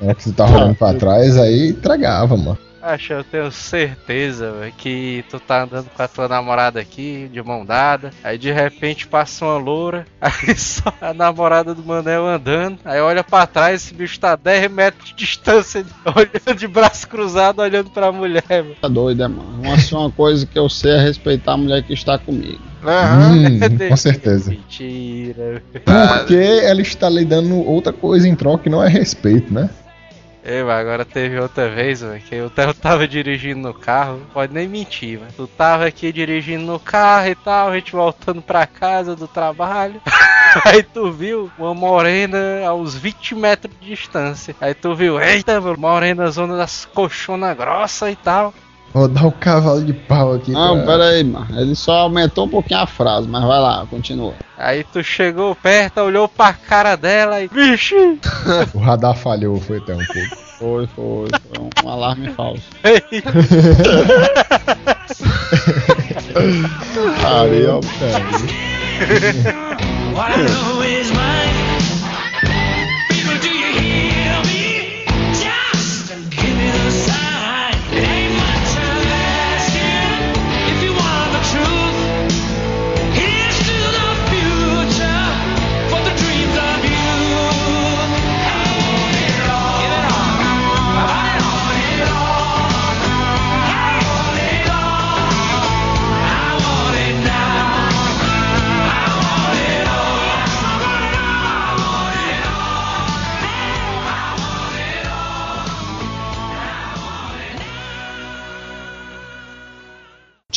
[0.00, 2.58] é, que tu tava olhando pra trás, aí entregava, mano.
[2.82, 7.42] Acho, eu tenho certeza véio, que tu tá andando com a tua namorada aqui, de
[7.42, 12.78] mão dada, aí de repente passa uma loura, aí só a namorada do Manel andando,
[12.84, 15.84] aí olha pra trás, esse bicho tá a 10 metros de distância,
[16.16, 18.76] olhando de braço cruzado, olhando pra mulher, mano.
[18.80, 19.60] Tá doido, é, mano?
[19.60, 22.60] Uma, assim, uma coisa que eu sei é respeitar a mulher que está comigo.
[22.82, 23.32] Aham.
[23.32, 24.50] Hum, com certeza.
[24.50, 25.62] Mentira.
[25.72, 29.68] Porque ela está lhe dando outra coisa em troca que não é respeito, né?
[30.42, 35.18] Mas agora teve outra vez, que eu tava- tava dirigindo no carro, pode nem mentir,
[35.18, 35.32] velho.
[35.36, 40.00] Tu tava aqui dirigindo no carro e tal, a gente voltando pra casa do trabalho.
[40.64, 44.56] Aí tu viu uma morena a uns 20 metros de distância.
[44.60, 48.52] Aí tu viu, eita, morena zona das colchonas grossa e tal.
[48.92, 50.50] Vou dar o cavalo de pau aqui.
[50.50, 51.46] Não, pra- pera aí, mano.
[51.60, 54.34] Ele só aumentou um pouquinho a frase, mas vai lá, continua.
[54.58, 57.46] Aí tu chegou perto, olhou pra cara dela e.
[57.48, 57.94] Vixe!
[58.74, 60.36] O radar falhou, foi até um pouco.
[60.58, 62.62] Foi, foi, foi um, um alarme falso.
[67.24, 68.20] Aí, ó, pera.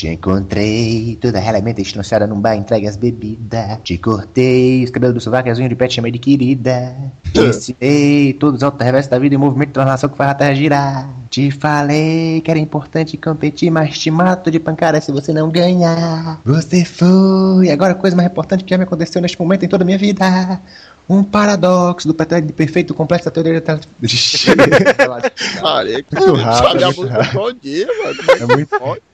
[0.04, 3.78] Te encontrei, toda realmente estronsada num bar, entregue as bebidas.
[3.82, 6.94] Te cortei, os cabelos do sovaco e as unhas de pé te chamei de querida.
[7.32, 10.32] Te ensinei todos os altos revés da vida e o movimento de translação que faz
[10.32, 11.08] a terra girar.
[11.30, 16.38] Te falei que era importante competir, mas te mato de pancada se você não ganhar.
[16.44, 19.84] Você foi, agora a coisa mais importante que já me aconteceu neste momento em toda
[19.84, 20.60] a minha vida.
[21.08, 23.78] Um paradoxo do pretérito perfeito complexo da teoria da...
[25.62, 27.40] Cara, é que Muito rápido, sabe a muito música rápido.
[27.40, 28.18] todo dia, mano.
[28.38, 29.13] É muito,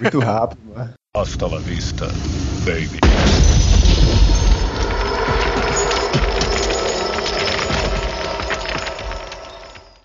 [0.00, 0.94] muito rápido, mano.
[1.16, 2.06] Hasta la vista,
[2.64, 3.63] baby.